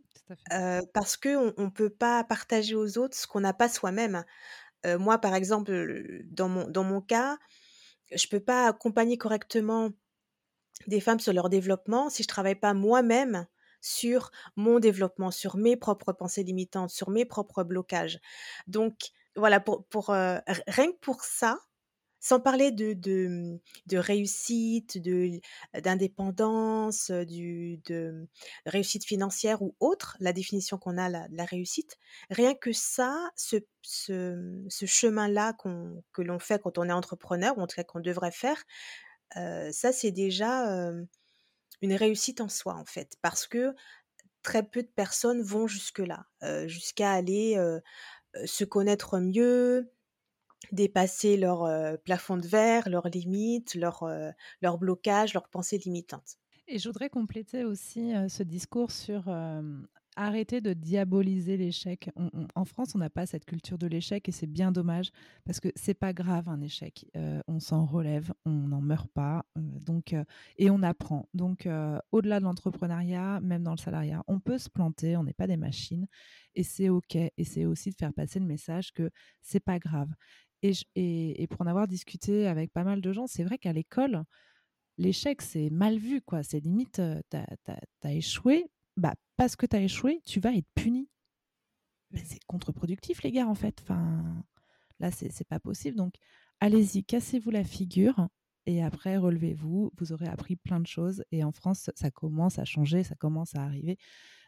Heu, 0.54 0.82
parce 0.94 1.18
qu'on 1.18 1.54
on 1.58 1.70
peut 1.72 1.90
pas 1.90 2.24
partager 2.24 2.76
aux 2.76 2.98
autres 2.98 3.18
ce 3.18 3.28
qu'on 3.28 3.42
n'a 3.42 3.54
pas 3.54 3.68
soi-même. 3.70 4.24
Heu, 4.86 4.98
moi, 4.98 5.20
par 5.20 5.36
exemple, 5.36 6.22
dans 6.26 6.50
mon 6.50 6.68
dans 6.70 6.84
mon 6.86 7.02
cas, 7.02 7.38
je 8.14 8.28
peux 8.28 8.40
pas 8.40 8.68
accompagner 8.68 9.18
correctement 9.18 9.92
des 10.88 11.00
femmes 11.02 11.20
sur 11.20 11.34
leur 11.34 11.50
développement 11.50 12.10
si 12.10 12.24
je 12.24 12.28
travaille 12.28 12.56
pas 12.56 12.74
moi-même 12.74 13.48
sur 13.82 14.32
mon 14.56 14.80
développement, 14.80 15.32
sur 15.32 15.58
mes 15.58 15.78
propres 15.78 16.14
pensées 16.14 16.44
limitantes, 16.44 16.90
sur 16.90 17.10
mes 17.10 17.26
propres 17.26 17.64
blocages. 17.64 18.20
Donc 18.68 19.12
voilà, 19.36 19.60
r 19.60 20.42
rien 20.68 20.92
que 20.92 20.98
pour 21.00 21.24
ça, 21.24 21.60
Sans 22.20 22.40
parler 22.40 22.72
de 22.72 22.94
de, 22.94 23.60
de 23.86 23.98
réussite, 23.98 24.98
de 25.02 25.40
d'indépendance, 25.82 27.12
du 27.12 27.78
de 27.86 28.28
réussite 28.66 29.06
financière 29.06 29.62
ou 29.62 29.76
autre, 29.80 30.18
la 30.20 30.34
définition 30.34 30.78
qu'on 30.78 30.98
a 30.98 31.10
de 31.28 31.38
la 31.38 31.46
réussite. 31.46 31.98
Rien 32.30 32.54
que 32.56 32.74
ça, 32.74 33.30
ce 33.36 33.58
ce, 33.82 34.86
chemin-là 34.86 35.54
que 36.14 36.22
l'on 36.22 36.40
fait 36.40 36.62
quand 36.62 36.78
on 36.78 36.90
est 36.90 36.92
entrepreneur 36.92 37.58
ou 37.58 37.62
en 37.62 37.68
tout 37.68 37.76
cas 37.76 37.84
qu'on 37.84 38.00
devrait 38.00 38.32
faire, 38.32 38.64
ça 39.36 39.92
c'est 39.94 40.12
déjà, 40.12 40.92
une 41.82 41.94
réussite 41.94 42.42
en 42.42 42.50
soi, 42.50 42.76
en 42.76 42.86
fait. 42.86 43.16
Parce 43.22 43.48
que 43.48 43.76
très 44.44 44.64
peu 44.64 44.82
de 44.84 44.88
personnes 44.88 45.42
vont 45.42 45.68
jusque-là, 45.68 46.26
jusqu'à 46.68 47.12
aller, 47.12 47.58
se 48.46 48.64
connaître 48.64 49.20
mieux, 49.20 49.92
dépasser 50.72 51.38
leur, 51.38 51.66
heu, 51.66 51.98
plafond 51.98 52.38
de 52.38 52.48
verre, 52.48 52.90
leurs 52.90 53.08
limites, 53.10 53.76
leurs, 53.76 54.04
blocages, 54.80 55.34
leurs 55.34 55.50
pensées 55.50 55.78
limitantes. 55.78 56.38
Et 56.68 56.80
je 56.80 56.90
voudrais 56.90 57.10
compléter 57.10 57.64
aussi, 57.64 58.12
ce 58.28 58.44
discours 58.44 58.92
sur, 58.92 59.30
arrêter 60.18 60.62
de 60.62 60.74
diaboliser 60.74 61.56
l'échec. 61.58 62.10
En 62.56 62.66
France, 62.66 62.96
on 62.96 62.98
n'a 62.98 63.10
pas 63.10 63.26
cette 63.26 63.46
culture 63.46 63.78
de 63.78 63.88
l'échec 63.88 64.28
et 64.28 64.32
c'est 64.32 64.48
bien 64.48 64.72
dommage 64.72 65.12
parce 65.46 65.60
que 65.60 65.70
c'est 65.76 65.94
pas 65.94 66.12
grave 66.12 66.50
un 66.50 66.60
échec. 66.60 67.06
On 67.48 67.60
s'en 67.60 67.86
relève, 67.86 68.34
on 68.46 68.50
n'en 68.50 68.82
meurt 68.82 69.10
pas, 69.14 69.46
donc 69.56 70.16
et 70.58 70.70
on 70.70 70.82
apprend. 70.84 71.30
Donc 71.34 71.70
au-delà 72.12 72.40
de 72.40 72.46
l'entrepreneuriat, 72.46 73.40
même 73.42 73.64
dans 73.64 73.72
le 73.72 73.78
salariat, 73.78 74.24
on 74.28 74.40
peut 74.40 74.58
se 74.58 74.70
planter, 74.70 75.16
on 75.16 75.24
n'est 75.24 75.34
pas 75.34 75.48
des 75.48 75.58
machines 75.58 76.08
et 76.56 76.64
c'est 76.64 76.90
OK 76.90 77.16
et 77.16 77.44
c'est 77.44 77.66
aussi 77.66 77.92
de 77.92 77.96
faire 77.96 78.14
passer 78.14 78.40
le 78.40 78.46
message 78.46 78.92
que 78.92 79.12
c'est 79.42 79.60
pas 79.60 79.78
grave 79.80 80.10
et 80.64 81.48
pour 81.50 81.62
en 81.62 81.68
avoir 81.68 81.88
discuté 81.88 82.48
avec 82.48 82.72
pas 82.72 82.84
mal 82.84 83.02
de 83.02 83.14
gens, 83.14 83.28
c'est 83.28 83.44
vrai 83.44 83.58
qu'à 83.58 83.74
l'école, 83.74 84.24
l'échec, 84.98 85.42
c'est 85.42 85.70
mal 85.70 85.98
vu, 85.98 86.22
quoi. 86.22 86.44
C'est 86.44 86.60
limite, 86.60 87.02
tu 87.30 87.38
as 87.38 88.14
échoué, 88.14 88.66
bah, 88.96 89.14
parce 89.36 89.56
que 89.56 89.66
tu 89.66 89.76
as 89.76 89.82
échoué, 89.82 90.22
tu 90.26 90.40
vas 90.40 90.54
être 90.54 90.68
puni. 90.76 91.08
C'est 92.16 92.44
contre-productif, 92.48 93.22
les 93.22 93.32
gars, 93.32 93.48
en 93.48 93.56
fait. 93.56 93.80
Enfin, 93.84 94.44
là, 95.00 95.12
c'est 95.12 95.48
pas 95.48 95.60
possible. 95.60 95.98
Donc, 95.98 96.16
allez-y, 96.60 97.04
cassez-vous 97.04 97.52
la 97.52 97.64
figure 97.64 98.28
et 98.66 98.82
après, 98.84 99.18
relevez-vous. 99.18 99.92
Vous 99.98 100.12
aurez 100.14 100.28
appris 100.28 100.56
plein 100.56 100.80
de 100.80 100.88
choses. 100.88 101.24
Et 101.32 101.44
en 101.44 101.52
France, 101.52 101.92
ça 101.96 102.12
commence 102.12 102.60
à 102.60 102.66
changer, 102.66 103.04
ça 103.04 103.16
commence 103.16 103.56
à 103.56 103.64
arriver. 103.64 103.98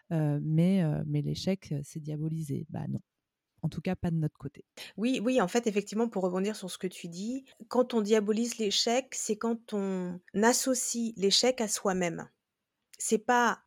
Mais 0.10 0.84
mais 1.06 1.22
l'échec, 1.22 1.74
c'est 1.84 2.00
diabolisé. 2.00 2.66
Bah, 2.70 2.88
non. 2.88 3.02
En 3.62 3.70
tout 3.70 3.82
cas, 3.82 3.96
pas 3.96 4.12
de 4.12 4.18
notre 4.18 4.38
côté. 4.38 4.66
Oui, 4.98 5.20
oui, 5.24 5.42
en 5.42 5.48
fait, 5.48 5.68
effectivement, 5.68 6.10
pour 6.10 6.24
rebondir 6.24 6.56
sur 6.56 6.70
ce 6.72 6.78
que 6.78 6.88
tu 6.88 7.08
dis, 7.08 7.46
quand 7.68 7.94
on 7.94 8.02
diabolise 8.02 8.58
l'échec, 8.58 9.14
c'est 9.16 9.38
quand 9.38 9.74
on 9.74 10.20
associe 10.42 11.14
l'échec 11.18 11.62
à 11.62 11.68
soi-même. 11.68 12.30
C'est 13.00 13.20
pas, 13.20 13.62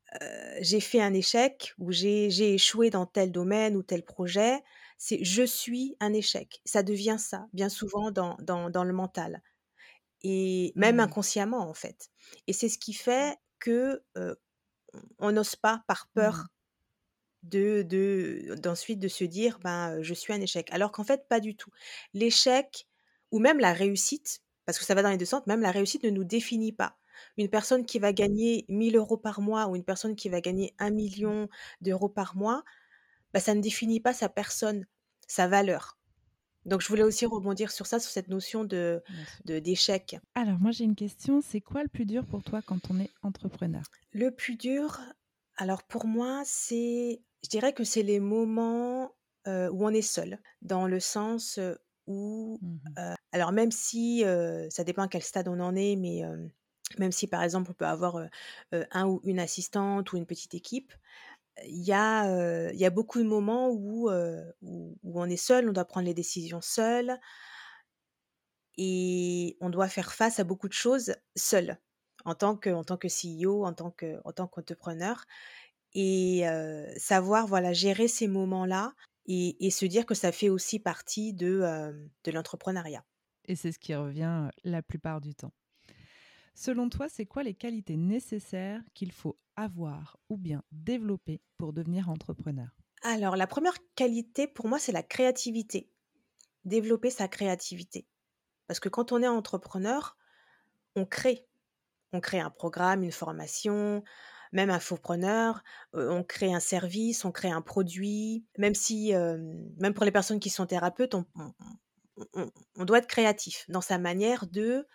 j'ai 0.61 0.81
fait 0.81 1.02
un 1.02 1.14
échec 1.14 1.74
ou 1.78 1.92
j'ai 1.92 2.55
échoué 2.55 2.90
dans 2.90 3.07
tel 3.07 3.33
domaine 3.33 3.76
ou 3.76 3.83
tel 3.85 4.05
projet, 4.05 4.62
c'est 4.98 5.24
je 5.24 5.42
suis 5.44 5.96
un 6.00 6.12
échec. 6.14 6.61
Ça 6.66 6.83
devient 6.85 7.16
ça, 7.18 7.48
bien 7.52 7.68
souvent 7.70 8.11
dans 8.12 8.37
dans 8.40 8.70
dans 8.70 8.85
le 8.85 8.92
mental 8.94 9.42
et 10.22 10.72
même 10.76 11.00
Mmh. 11.00 11.00
inconsciemment, 11.00 11.68
en 11.70 11.74
fait 11.74 12.11
et 12.48 12.52
c'est 12.55 12.68
ce 12.70 12.78
qui 12.78 12.94
fait 12.94 13.37
que, 13.61 14.05
on 15.20 15.33
n'ose 15.33 15.57
pas 15.57 15.85
par 15.88 16.09
Mmh. 16.16 16.42
peur 16.42 16.48
de 17.42 17.83
de 17.83 18.55
d'ensuite 18.59 18.98
de 19.00 19.09
se 19.09 19.24
dire: 19.24 19.59
«Ben, 19.62 20.02
je 20.02 20.14
suis 20.14 20.33
un 20.33 20.40
échec». 20.40 20.68
Alors 20.72 20.92
qu'en 20.92 21.05
fait, 21.05 21.28
pas 21.28 21.40
du 21.40 21.57
tout. 21.57 21.70
L'échec 22.14 22.87
ou 23.31 23.38
même 23.40 23.59
la 23.61 23.72
réussite, 23.72 24.40
parce 24.66 24.78
que 24.78 24.85
ça 24.85 24.94
va 24.94 25.02
dans 25.02 25.11
les 25.11 25.16
2 25.18 25.24
sens, 25.24 25.46
même 25.46 25.61
la 25.62 25.70
réussite 25.72 26.05
ne 26.05 26.11
nous 26.11 26.24
définit 26.24 26.72
pas. 26.72 26.98
Une 27.38 27.48
personne 27.48 27.85
qui 27.87 27.98
va 27.98 28.12
gagner 28.12 28.64
1 28.68 28.90
000 28.90 28.96
€ 28.98 29.20
par 29.20 29.40
mois 29.40 29.66
ou 29.68 29.76
une 29.76 29.85
personne 29.85 30.16
qui 30.16 30.28
va 30.28 30.40
gagner 30.40 30.74
1 30.78 30.90
Mmh. 31.24 31.33
000 31.40 31.48
000 31.83 32.11
€ 32.11 32.14
par 32.14 32.37
mois, 32.37 32.62
bah, 33.35 33.40
ça 33.40 33.55
ne 33.55 33.61
définit 33.62 34.00
pas 34.00 34.12
sa 34.14 34.28
personne, 34.28 34.87
sa 35.28 35.48
valeur. 35.48 35.98
Donc 36.66 36.83
je 36.83 36.88
voulais 36.88 37.02
aussi 37.05 37.26
rebondir 37.26 37.70
sur 37.72 37.87
ça, 37.87 38.00
sur 38.00 38.11
cette 38.12 38.28
notion 38.28 38.64
de 38.64 39.02
de 39.46 39.59
d'échec. 39.61 40.16
Alors 40.35 40.59
moi, 40.59 40.72
j'ai 40.72 40.85
une 40.85 40.94
question, 40.94 41.40
c'est 41.40 41.62
quoi 41.62 41.83
le 41.83 41.88
plus 41.88 42.05
dur 42.05 42.26
pour 42.26 42.42
toi 42.42 42.61
quand 42.61 42.90
on 42.90 43.00
est 43.00 43.11
entrepreneur? 43.22 43.90
Le 44.12 44.31
plus 44.31 44.57
dur, 44.57 45.00
alors 45.57 45.83
pour 45.85 46.07
moi, 46.07 46.42
c'est 46.44 47.22
je 47.44 47.48
dirais 47.50 47.72
que 47.72 47.85
c'est 47.85 48.02
les 48.02 48.20
moments, 48.20 49.14
où 49.46 49.87
on 49.87 49.90
est 49.90 50.02
seul. 50.02 50.38
Dans 50.62 50.87
le 50.87 51.00
sens, 51.00 51.59
où, 52.07 52.61
Mmh 52.61 52.92
alors 53.33 53.52
même 53.52 53.72
si, 53.72 54.24
ça 54.70 54.85
dépend 54.85 55.02
à 55.05 55.09
quel 55.09 55.22
stade 55.22 55.48
on 55.48 55.61
en 55.61 55.76
est, 55.76 55.96
mais, 55.96 56.22
même 56.98 57.12
si 57.12 57.26
par 57.28 57.42
exemple 57.44 57.70
on 57.72 57.74
peut 57.74 57.87
avoir, 57.87 58.22
un 58.72 59.07
ou 59.09 59.20
une 59.24 59.40
assistante 59.40 60.12
ou 60.12 60.16
une 60.18 60.26
petite 60.26 60.55
équipe, 60.55 60.92
il 61.66 61.83
y 61.85 61.92
a, 61.92 62.28
heu, 62.31 62.70
il 62.74 62.81
y 62.81 62.87
a 62.87 62.90
beaucoup 62.90 63.20
de 63.20 63.24
moments 63.28 63.70
où, 63.70 64.11
heu, 64.11 64.55
où 64.62 64.98
où 65.05 65.20
on 65.22 65.26
est 65.26 65.37
seul, 65.38 65.68
on 65.70 65.72
doit 65.74 65.85
prendre 65.87 66.07
les 66.07 66.14
décisions 66.14 66.61
seul 66.62 67.20
et 68.78 69.57
on 69.61 69.70
doit 69.70 69.88
faire 69.88 70.12
face 70.12 70.38
à 70.40 70.44
beaucoup 70.44 70.68
de 70.68 70.72
choses 70.72 71.14
seul, 71.37 71.78
en 72.24 72.35
tant 72.35 72.57
que 72.57 72.70
en 72.70 72.85
tant 72.85 72.96
que 72.96 73.09
CEO, 73.09 73.64
en 73.66 73.72
tant 73.74 73.90
que 73.90 74.20
en 74.24 74.33
tant 74.33 74.46
qu'entrepreneur 74.46 75.24
et 75.94 76.44
savoir, 76.96 77.46
voilà, 77.46 77.72
gérer 77.72 78.09
ces 78.09 78.28
moments-là 78.28 78.92
et 79.26 79.66
et 79.66 79.70
se 79.70 79.87
dire 79.87 80.07
que 80.07 80.14
ça 80.14 80.33
fait 80.33 80.48
aussi 80.48 80.78
partie 80.78 81.33
de, 81.33 81.62
de 82.24 82.31
l'entrepreneuriat. 82.31 83.05
Et 83.44 83.57
c'est 83.57 83.72
ce 83.72 83.78
qui 83.78 83.94
revient, 83.94 84.48
la 84.64 84.83
plupart 84.83 85.20
du 85.20 85.35
temps. 85.35 85.52
Selon 86.55 86.88
toi, 86.88 87.09
c'est 87.09 87.26
quoi 87.26 87.42
les 87.42 87.55
qualités 87.55 87.96
nécessaires 87.96 88.83
qu'il 88.94 89.11
faut 89.12 89.38
avoir 89.57 90.18
ou 90.28 90.37
bien 90.37 90.62
développer 90.70 91.40
pour 91.57 91.72
devenir 91.72 92.09
entrepreneur? 92.09 92.68
Alors 93.02 93.37
la 93.37 93.46
première 93.46 93.76
qualité 93.94 94.46
pour 94.46 94.68
moi, 94.68 94.78
c'est 94.78 94.92
la 94.92 95.02
créativité. 95.02 95.90
Développer 96.64 97.11
sa 97.11 97.26
créativité. 97.26 98.07
Parce 98.66 98.81
que 98.81 98.88
quand 98.88 99.12
on 99.12 99.22
est 99.22 99.28
entrepreneur, 99.28 100.16
on 100.94 101.05
crée. 101.05 101.46
On 102.12 102.20
crée 102.20 102.40
un 102.40 102.50
programme, 102.50 103.02
une 103.02 103.12
formation, 103.12 104.05
même 104.53 104.71
infopreneur, 104.71 105.62
heu, 105.95 106.11
on 106.11 106.23
crée 106.25 106.53
un 106.53 106.61
service, 106.61 107.25
on 107.25 107.33
crée 107.33 107.51
un 107.51 107.62
produit. 107.62 108.45
Même 108.59 108.75
si, 108.75 109.12
même 109.12 109.95
pour 109.95 110.05
les 110.05 110.12
personnes 110.12 110.41
qui 110.41 110.51
sont 110.51 110.67
thérapeutes, 110.67 111.15
on 111.15 111.25
on 112.35 112.51
on 112.77 112.85
doit 112.85 112.99
être 112.99 113.07
créatif 113.07 113.65
dans 113.69 113.81
sa 113.81 113.99
manière 113.99 114.47
de, 114.47 114.87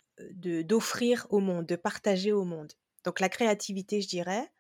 d'offrir 0.64 1.28
au 1.30 1.40
monde, 1.40 1.66
de 1.66 1.76
partager 1.76 2.32
au 2.32 2.44
monde. 2.44 2.74
Donc 3.04 3.20
la 3.20 3.30
créativité, 3.30 4.02
je 4.02 4.08
dirais 4.08 4.52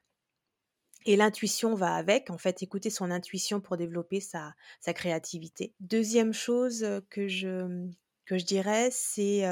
et 1.05 1.15
l'intuition 1.15 1.73
va 1.73 1.95
avec, 1.95 2.29
en 2.29 2.37
fait, 2.37 2.61
écouter 2.61 2.89
son 2.89 3.11
intuition 3.11 3.61
pour 3.61 3.77
développer 3.77 4.19
sa 4.19 4.55
sa 4.81 4.93
créativité. 4.93 5.73
Deuxième 5.79 6.33
chose, 6.33 6.85
que 7.09 7.27
je, 7.27 7.87
que 8.25 8.37
je 8.37 8.45
dirais, 8.45 8.89
c'est, 8.91 9.43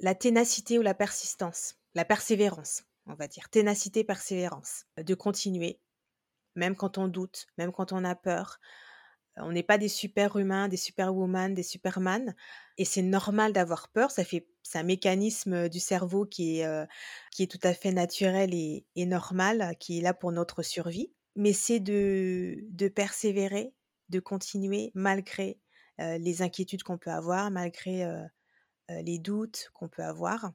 la 0.00 0.14
ténacité 0.14 0.78
ou 0.78 0.82
la 0.82 0.94
persistance, 0.94 1.76
la 1.94 2.04
persévérance, 2.04 2.82
on 3.06 3.14
va 3.14 3.28
dire. 3.28 3.48
Ténacité, 3.50 4.04
persévérance, 4.04 4.84
de 4.98 5.14
continuer, 5.14 5.80
même 6.56 6.76
quand 6.76 6.98
on 6.98 7.08
doute, 7.08 7.46
même 7.58 7.72
quand 7.72 7.92
on 7.92 8.04
a 8.04 8.14
peur. 8.14 8.58
On 9.38 9.52
n'est 9.52 9.62
pas 9.62 9.78
des 9.78 9.88
super-humains, 9.88 10.68
des 10.68 10.78
superwoman, 10.78 11.54
des 11.54 11.62
superman 11.62 12.34
et 12.78 12.84
c'est 12.86 13.02
normal 13.02 13.52
d'avoir 13.52 13.88
peur, 13.90 14.10
ça 14.10 14.24
fait 14.24 14.48
c'est 14.62 14.78
un 14.78 14.82
mécanisme, 14.82 15.68
du 15.68 15.78
cerveau 15.78 16.26
qui 16.26 16.58
est, 16.60 16.66
heu, 16.66 16.86
qui 17.32 17.42
est 17.44 17.46
tout 17.50 17.60
à 17.62 17.74
fait 17.74 17.92
naturel 17.92 18.54
et 18.54 18.84
normal, 18.96 19.74
qui 19.78 19.98
est 19.98 20.02
là 20.02 20.14
pour 20.14 20.32
notre 20.32 20.62
survie. 20.62 21.12
Mais 21.36 21.52
c'est 21.52 21.80
de 21.80 22.56
de 22.70 22.88
persévérer, 22.88 23.74
de 24.08 24.20
continuer 24.20 24.90
malgré, 24.94 25.60
les 25.98 26.42
inquiétudes 26.42 26.82
qu'on 26.82 26.98
peut 26.98 27.10
avoir, 27.12 27.50
malgré, 27.50 28.04
les 28.88 29.18
doutes 29.18 29.70
qu'on 29.74 29.88
peut 29.88 30.04
avoir 30.04 30.52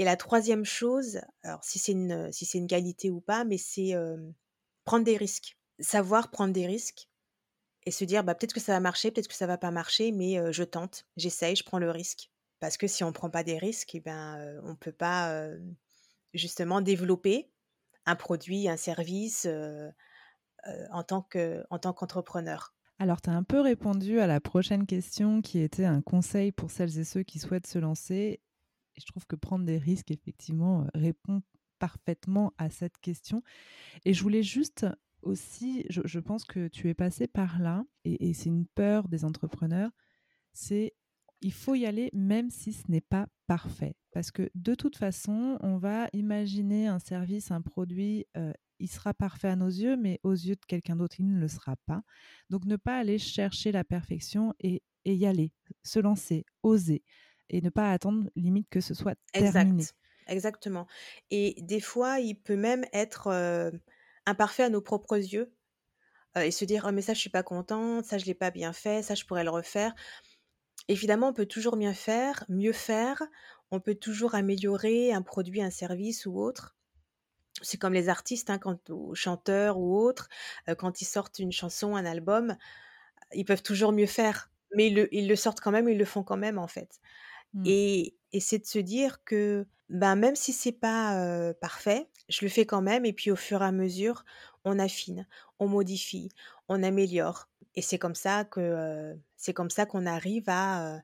et 0.00 0.04
la 0.04 0.16
troisième 0.16 0.64
chose, 0.64 1.20
alors 1.42 1.62
si 1.62 1.78
c'est 1.78 1.92
une, 1.92 2.32
si 2.32 2.46
c'est 2.46 2.56
une 2.56 2.66
qualité 2.66 3.10
ou 3.10 3.20
pas, 3.20 3.44
mais 3.44 3.58
c'est, 3.58 3.94
prendre 4.86 5.04
des 5.04 5.18
risques. 5.18 5.58
Savoir 5.78 6.30
prendre 6.30 6.54
des 6.54 6.66
risques 6.66 7.10
et 7.84 7.90
se 7.90 8.04
dire: 8.06 8.24
«Bah, 8.24 8.34
peut-être 8.34 8.54
que 8.54 8.60
ça 8.60 8.72
va 8.72 8.80
marcher, 8.80 9.10
peut-être 9.10 9.28
que 9.28 9.34
ça 9.34 9.46
va 9.46 9.58
pas 9.58 9.70
marcher, 9.70 10.10
mais 10.10 10.52
je 10.54 10.64
tente, 10.64 11.06
j'essaye, 11.18 11.54
je 11.54 11.64
prends 11.64 11.78
le 11.78 11.90
risque». 11.90 12.30
Parce 12.60 12.78
que 12.78 12.86
si 12.86 13.04
on 13.04 13.12
prend 13.12 13.28
pas 13.28 13.44
des 13.44 13.58
risques 13.58 13.94
et 13.94 14.00
ben, 14.00 14.58
on 14.64 14.74
peut 14.74 14.90
pas, 14.90 15.38
justement 16.32 16.80
développer 16.80 17.50
un 18.06 18.16
produit, 18.16 18.70
un 18.70 18.78
service, 18.78 19.46
en 20.90 21.02
tant 21.04 21.20
qu'entrepreneur. 21.22 22.74
Alors, 22.98 23.20
tu 23.20 23.28
as 23.28 23.34
un 23.34 23.42
peu 23.42 23.60
répondu 23.60 24.18
à 24.18 24.26
la 24.26 24.40
prochaine 24.40 24.86
question 24.86 25.42
qui 25.42 25.58
était 25.58 25.84
un 25.84 26.00
conseil 26.00 26.52
pour 26.52 26.70
celles 26.70 26.98
et 26.98 27.04
ceux 27.04 27.22
qui 27.22 27.38
souhaitent 27.38 27.66
se 27.66 27.78
lancer 27.78 28.40
je 29.00 29.06
trouve 29.06 29.26
que 29.26 29.36
prendre 29.36 29.64
des 29.64 29.78
risques, 29.78 30.10
effectivement, 30.10 30.84
heu, 30.84 30.88
répond 30.94 31.42
parfaitement 31.78 32.52
à 32.58 32.68
cette 32.70 32.98
question 32.98 33.42
et 34.04 34.12
je 34.12 34.22
voulais 34.22 34.42
juste 34.42 34.86
aussi 35.22 35.86
je 35.88 36.18
pense 36.18 36.44
que 36.44 36.68
tu 36.68 36.88
es 36.88 36.94
passée 36.94 37.26
par 37.26 37.58
là 37.58 37.84
et 38.04 38.28
et 38.28 38.34
c'est 38.34 38.50
une 38.50 38.66
peur 38.66 39.08
des 39.08 39.24
entrepreneurs, 39.24 39.90
c'est 40.52 40.94
il 41.42 41.52
faut 41.52 41.74
y 41.74 41.86
aller 41.86 42.10
même 42.12 42.50
si 42.50 42.72
ce 42.72 42.90
n'est 42.90 43.00
pas 43.00 43.26
parfait. 43.46 43.94
Parce 44.12 44.30
que 44.30 44.50
de 44.54 44.74
toute 44.74 44.96
façon, 44.96 45.56
on 45.60 45.78
va 45.78 46.08
imaginer 46.12 46.86
un 46.86 46.98
service, 46.98 47.50
un 47.50 47.62
produit, 47.62 48.26
euh, 48.36 48.52
il 48.78 48.88
sera 48.88 49.14
parfait 49.14 49.48
à 49.48 49.56
nos 49.56 49.68
yeux, 49.68 49.96
mais 49.96 50.20
aux 50.22 50.32
yeux 50.32 50.56
de 50.56 50.64
quelqu'un 50.66 50.96
d'autre, 50.96 51.16
il 51.18 51.26
ne 51.26 51.38
le 51.38 51.48
sera 51.48 51.76
pas. 51.86 52.02
Donc 52.48 52.64
ne 52.64 52.76
pas 52.76 52.98
aller 52.98 53.18
chercher 53.18 53.72
la 53.72 53.84
perfection 53.84 54.54
et, 54.60 54.82
y 55.04 55.26
aller, 55.26 55.52
se 55.82 55.98
lancer, 55.98 56.44
oser, 56.62 57.02
et 57.50 57.60
ne 57.60 57.70
pas 57.70 57.92
attendre 57.92 58.30
limite 58.36 58.68
que 58.70 58.80
ce 58.80 58.94
soit 58.94 59.16
terminé. 59.36 59.88
Exact. 59.88 59.94
Exactement. 60.26 60.86
Et 61.30 61.56
des 61.62 61.80
fois, 61.80 62.20
il 62.20 62.36
peut 62.36 62.56
même 62.56 62.84
être 62.92 63.28
imparfait 64.26 64.64
à 64.64 64.68
nos 64.68 64.80
propres 64.80 65.16
yeux 65.16 65.52
et 66.36 66.52
se 66.52 66.64
dire 66.64 66.86
oh 66.88 66.92
mais 66.92 67.02
ça 67.02 67.14
je 67.14 67.18
suis 67.20 67.30
pas 67.30 67.42
contente, 67.42 68.04
ça 68.04 68.18
je 68.18 68.26
l'ai 68.26 68.34
pas 68.34 68.52
bien 68.52 68.72
fait, 68.72 69.02
ça 69.02 69.14
je 69.16 69.24
pourrais 69.24 69.44
le 69.44 69.50
refaire. 69.50 69.94
Évidemment, 70.88 71.28
on 71.28 71.32
peut 71.32 71.46
toujours 71.46 71.76
mieux 71.76 71.92
faire, 71.92 72.44
mieux 72.48 72.72
faire. 72.72 73.22
On 73.70 73.80
peut 73.80 73.94
toujours 73.94 74.34
améliorer 74.34 75.12
un 75.12 75.22
produit, 75.22 75.62
un 75.62 75.70
service 75.70 76.26
ou 76.26 76.38
autre. 76.38 76.76
C'est 77.62 77.78
comme 77.78 77.92
les 77.92 78.08
artistes, 78.08 78.50
hein, 78.50 78.58
quand, 78.58 78.90
chanteurs 79.14 79.78
ou 79.78 79.96
autres, 79.98 80.28
quand 80.78 81.00
ils 81.02 81.06
sortent 81.06 81.38
une 81.38 81.52
chanson, 81.52 81.96
un 81.96 82.06
album, 82.06 82.56
ils 83.34 83.44
peuvent 83.44 83.62
toujours 83.62 83.92
mieux 83.92 84.06
faire. 84.06 84.50
Mais 84.76 84.88
ils 84.88 84.94
le, 84.94 85.14
ils 85.14 85.28
le 85.28 85.36
sortent 85.36 85.60
quand 85.60 85.72
même, 85.72 85.88
ils 85.88 85.98
le 85.98 86.04
font 86.04 86.22
quand 86.24 86.36
même 86.36 86.58
en 86.58 86.68
fait. 86.68 87.00
Mmh. 87.54 87.62
Et, 87.66 88.14
et 88.32 88.40
c'est 88.40 88.58
de 88.58 88.66
se 88.66 88.78
dire 88.78 89.22
que 89.24 89.66
ben, 89.88 90.14
même 90.14 90.36
si 90.36 90.52
c'est 90.52 90.72
pas 90.72 91.52
parfait, 91.60 92.08
je 92.28 92.44
le 92.44 92.48
fais 92.48 92.64
quand 92.64 92.82
même. 92.82 93.04
Et 93.04 93.12
puis 93.12 93.30
au 93.30 93.36
fur 93.36 93.62
et 93.62 93.66
à 93.66 93.72
mesure, 93.72 94.24
on 94.64 94.78
affine, 94.78 95.26
on 95.58 95.66
modifie, 95.68 96.30
on 96.68 96.82
améliore. 96.82 97.48
Et 97.74 97.82
c'est 97.82 97.98
comme 97.98 98.14
ça 98.14 98.44
que 98.44 99.16
c'est 99.36 99.52
comme 99.52 99.70
ça 99.70 99.86
qu'on 99.86 100.06
arrive 100.06 100.44
à, 100.48 101.00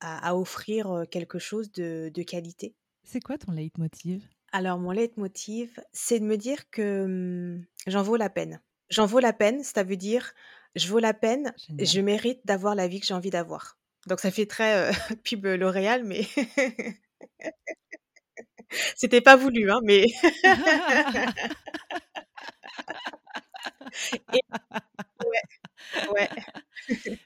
à, 0.00 0.36
offrir 0.36 1.04
quelque 1.10 1.38
chose 1.38 1.70
de, 1.72 2.10
de 2.12 2.22
qualité. 2.22 2.74
C'est 3.04 3.20
quoi 3.20 3.38
ton 3.38 3.52
leitmotiv? 3.52 4.26
Alors 4.52 4.78
mon 4.78 4.92
leitmotiv, 4.92 5.80
c'est 5.92 6.20
de 6.20 6.24
me 6.24 6.36
dire 6.36 6.70
que 6.70 7.06
mmh, 7.06 7.66
j'en 7.86 8.02
vaux 8.02 8.16
la 8.16 8.30
peine. 8.30 8.60
J'en 8.88 9.06
vaux 9.06 9.20
la 9.20 9.32
peine, 9.32 9.62
ça 9.62 9.82
veut 9.82 9.96
dire 9.96 10.32
je 10.74 10.88
vaux 10.88 10.98
la 10.98 11.14
peine, 11.14 11.54
je 11.78 12.00
mérite 12.00 12.40
d'avoir 12.44 12.74
la 12.74 12.88
vie 12.88 13.00
que 13.00 13.06
j'ai 13.06 13.14
envie 13.14 13.30
d'avoir. 13.30 13.78
Donc 14.06 14.20
ça 14.20 14.30
fait 14.30 14.46
très 14.46 14.90
pub 15.24 15.46
L'Oréal, 15.46 16.04
mais 16.04 16.26
c'était 18.96 19.20
pas 19.20 19.36
voulu, 19.36 19.70
hein, 19.70 19.80
mais. 19.84 20.04
ouais, 26.14 26.28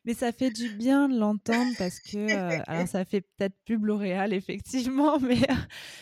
Mais 0.05 0.15
ça 0.15 0.33
fait 0.33 0.51
du 0.51 0.71
bien 0.71 1.09
de 1.09 1.19
l'entendre 1.19 1.73
parce 1.79 2.01
que, 2.01 2.31
alors 2.69 2.87
ça 2.87 3.05
fait 3.05 3.23
peut-être 3.23 3.55
pub 3.65 3.85
L'Oréal 3.85 4.33
effectivement, 4.33 5.19
mais, 5.21 5.41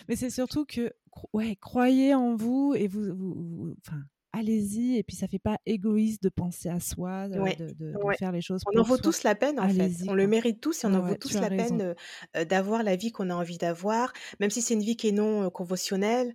mais 0.09 0.17
c'est 0.17 0.31
surtout 0.31 0.65
que, 0.67 0.93
ouais, 1.33 1.57
croyez 1.57 2.15
en 2.15 2.37
vous 2.37 2.75
et 2.77 2.89
vous, 2.89 3.15
vous, 3.15 3.75
enfin, 3.87 4.01
allez-y. 4.37 4.97
Et 4.97 5.03
puis, 5.03 5.17
ça 5.17 5.29
fait 5.29 5.39
pas 5.39 5.59
égoïste 5.67 6.23
de 6.23 6.29
penser 6.29 6.69
à 6.69 6.81
soi, 6.81 7.29
de, 7.29 7.41
faire 8.19 8.33
les 8.33 8.43
choses. 8.43 8.63
On 8.73 8.79
en 8.79 8.83
vaut 8.83 8.99
tous 8.99 9.23
la 9.23 9.35
peine, 9.35 9.59
en 9.59 9.69
fait. 9.69 9.93
On 10.09 10.15
le 10.15 10.27
mérite 10.27 10.61
tous 10.61 10.85
et 10.85 10.87
on 10.87 10.95
en 10.95 11.01
vaut 11.01 11.15
tous 11.15 11.35
la 11.35 11.49
peine 11.49 11.95
d'avoir 12.49 12.83
la 12.83 12.97
vie 12.97 13.13
qu'on 13.13 13.31
a 13.31 13.35
envie 13.35 13.59
d'avoir, 13.59 14.13
même 14.41 14.51
si 14.51 14.63
c'est 14.63 14.75
une 14.75 14.83
vie 14.83 14.97
qui 14.97 15.09
est 15.09 15.13
non 15.13 15.51
conventionnelle. 15.51 16.33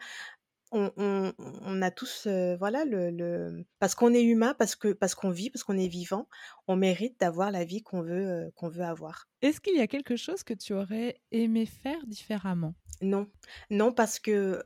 On, 0.73 1.81
a 1.81 1.91
tous, 1.91 2.27
voilà, 2.57 2.85
le, 2.85 3.65
parce 3.79 3.93
qu'on 3.93 4.13
est 4.13 4.23
humain, 4.23 4.55
parce 4.57 4.75
que 4.75 4.93
parce 4.93 5.15
qu'on 5.15 5.29
vit, 5.29 5.49
parce 5.49 5.63
qu'on 5.63 5.77
est 5.77 5.89
vivant, 5.89 6.29
on 6.67 6.77
mérite 6.77 7.19
d'avoir 7.19 7.51
la 7.51 7.65
vie 7.65 7.83
qu'on 7.83 8.01
veut 8.01 8.51
qu'on 8.55 8.69
veut 8.69 8.83
avoir. 8.83 9.27
Est-ce 9.41 9.59
qu'il 9.59 9.75
y 9.75 9.81
a 9.81 9.87
quelque 9.87 10.15
chose 10.15 10.43
que 10.43 10.53
tu 10.53 10.73
aurais 10.73 11.19
aimé 11.31 11.65
faire 11.65 12.05
différemment? 12.07 12.73
Non, 13.01 13.27
non, 13.69 13.91
parce 13.91 14.19
que 14.19 14.63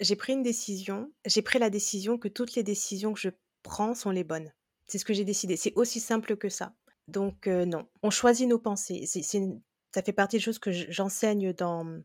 j'ai 0.00 0.16
pris 0.16 0.32
une 0.32 0.42
décision, 0.42 1.12
j'ai 1.26 1.42
pris 1.42 1.58
la 1.58 1.70
décision 1.70 2.18
que 2.18 2.28
toutes 2.28 2.54
les 2.54 2.62
décisions 2.62 3.12
que 3.12 3.20
je 3.20 3.30
prends 3.62 3.94
sont 3.94 4.10
les 4.10 4.24
bonnes. 4.24 4.52
C'est 4.86 4.98
ce 4.98 5.04
que 5.04 5.12
j'ai 5.12 5.24
décidé. 5.24 5.56
C'est 5.56 5.74
aussi 5.76 6.00
simple 6.00 6.36
que 6.36 6.48
ça. 6.48 6.74
Donc 7.06 7.46
euh, 7.46 7.64
non, 7.66 7.86
on 8.02 8.10
choisit 8.10 8.48
nos 8.48 8.58
pensées. 8.58 9.06
Ça 9.06 10.02
fait 10.02 10.12
partie 10.12 10.36
des 10.36 10.42
choses 10.42 10.58
que 10.58 10.72
j'enseigne 10.72 11.52
dans, 11.52 12.00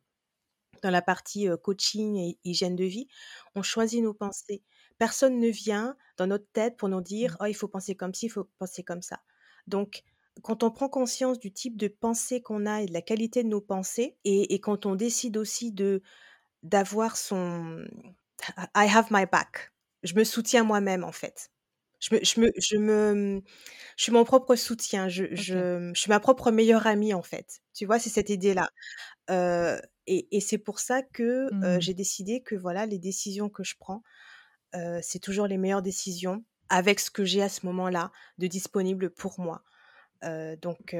dans 0.81 0.89
la 0.89 1.01
partie 1.01 1.47
euh, 1.47 1.57
coaching 1.57 2.17
et 2.17 2.37
hygiène 2.43 2.75
de 2.75 2.83
vie. 2.83 3.07
On 3.55 3.63
choisit 3.63 4.03
nos 4.03 4.13
pensées. 4.13 4.61
Personne 4.97 5.39
ne 5.39 5.49
vient 5.49 5.95
dans 6.17 6.27
notre 6.27 6.47
tête 6.51 6.77
pour 6.77 6.89
nous 6.89 7.01
dire 7.01 7.33
mmh. 7.33 7.37
oh 7.41 7.45
il 7.45 7.55
faut 7.55 7.67
penser 7.67 7.95
comme 7.95 8.13
ci, 8.13 8.27
il 8.27 8.29
faut 8.29 8.49
penser 8.59 8.83
comme 8.83 9.01
ça. 9.01 9.21
Donc 9.67 10.03
quand 10.41 10.63
on 10.63 10.71
prend 10.71 10.89
conscience 10.89 11.39
du 11.39 11.53
type 11.53 11.77
de 11.77 11.87
pensée 11.87 12.41
qu'on 12.41 12.65
a 12.65 12.81
et 12.81 12.87
de 12.87 12.93
la 12.93 13.01
qualité 13.01 13.41
de 13.41 13.47
nos 13.47 13.61
pensées, 13.61 14.17
et 14.25 14.59
quand 14.59 14.85
on 14.85 14.95
décide 14.95 15.37
aussi 15.37 15.71
de 15.71 16.01
d'avoir 16.65 17.17
son 17.17 17.85
I 18.75 18.87
have 18.87 19.07
my 19.11 19.25
back. 19.25 19.71
Je 20.03 20.13
me 20.15 20.23
soutiens 20.23 20.63
moi-même 20.63 21.03
en 21.03 21.11
fait. 21.11 21.49
Je 21.99 22.13
me, 22.13 22.23
je 22.23 22.39
me, 22.39 22.51
je 22.57 22.77
me, 22.77 23.41
je 23.95 24.03
suis 24.03 24.11
mon 24.11 24.25
propre 24.25 24.55
soutien. 24.55 25.07
Je, 25.07 25.25
je, 25.31 25.91
je, 25.93 25.99
suis 25.99 26.09
ma 26.09 26.19
propre 26.19 26.51
meilleure 26.51 26.85
amie 26.87 27.13
en 27.13 27.23
fait. 27.23 27.61
Tu 27.73 27.85
vois, 27.85 27.99
c'est 27.99 28.09
cette 28.09 28.29
idée-là. 28.29 28.69
Euh, 29.29 29.79
et, 30.05 30.27
et 30.35 30.41
c'est 30.41 30.57
pour 30.57 30.79
ça 30.79 31.01
que 31.01 31.23
euh, 31.23 31.77
mmh. 31.77 31.81
j'ai 31.81 31.93
décidé 31.93 32.41
que 32.41 32.55
voilà, 32.55 32.85
les 32.85 32.99
décisions 32.99 33.49
que 33.49 33.63
je 33.63 33.75
prends, 33.79 34.03
euh, 34.75 34.99
c'est 35.01 35.19
toujours 35.19 35.47
les 35.47 35.57
meilleures 35.57 35.81
décisions 35.81 36.43
avec 36.69 36.99
ce 36.99 37.09
que 37.09 37.23
j'ai 37.23 37.41
à 37.41 37.49
ce 37.49 37.65
moment-là 37.65 38.11
de 38.37 38.47
disponible 38.47 39.09
pour 39.09 39.39
moi. 39.39 39.63
donc, 40.61 40.95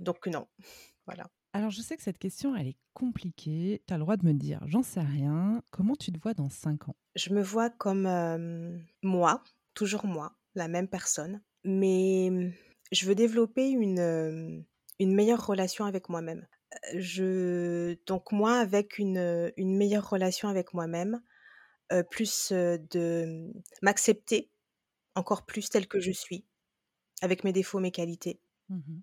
donc 0.00 0.26
non, 0.26 0.48
voilà. 1.06 1.30
Alors, 1.52 1.70
je 1.70 1.80
sais 1.80 1.96
que 1.96 2.02
cette 2.02 2.18
question, 2.18 2.54
elle 2.54 2.68
est 2.68 2.78
compliquée. 2.94 3.82
Tu 3.86 3.94
as 3.94 3.96
le 3.96 4.04
droit 4.04 4.16
de 4.16 4.24
me 4.24 4.32
dire, 4.32 4.60
j'en 4.66 4.82
sais 4.82 5.00
rien. 5.00 5.62
Comment 5.72 5.96
tu 5.96 6.12
te 6.12 6.18
vois 6.20 6.34
dans 6.34 6.48
cinq 6.48 6.88
ans? 6.88 6.96
Je 7.16 7.32
me 7.32 7.42
vois 7.42 7.70
comme 7.70 8.82
moi, 9.02 9.42
toujours 9.74 10.06
moi, 10.06 10.36
la 10.54 10.68
même 10.68 10.88
personne. 10.88 11.42
Mais 11.64 12.52
je 12.92 13.06
veux 13.06 13.14
développer 13.14 13.68
une, 13.68 14.64
une 14.98 15.14
meilleure 15.14 15.44
relation 15.44 15.84
avec 15.84 16.08
moi-même. 16.08 16.46
Je, 16.96 17.96
donc 18.06 18.30
moi, 18.30 18.54
avec 18.58 18.98
une, 18.98 19.52
une 19.56 19.76
meilleure 19.76 20.08
relation 20.08 20.48
avec 20.48 20.72
moi-même, 20.72 21.20
plus 22.10 22.52
de 22.52 23.52
m'accepter 23.82 24.52
encore 25.16 25.44
plus 25.44 25.68
telle 25.68 25.88
que 25.88 25.98
je 25.98 26.12
suis, 26.12 26.46
avec 27.22 27.42
mes 27.42 27.52
défauts, 27.52 27.80
mes 27.80 27.90
qualités. 27.90 28.40
Mmh 28.68 29.00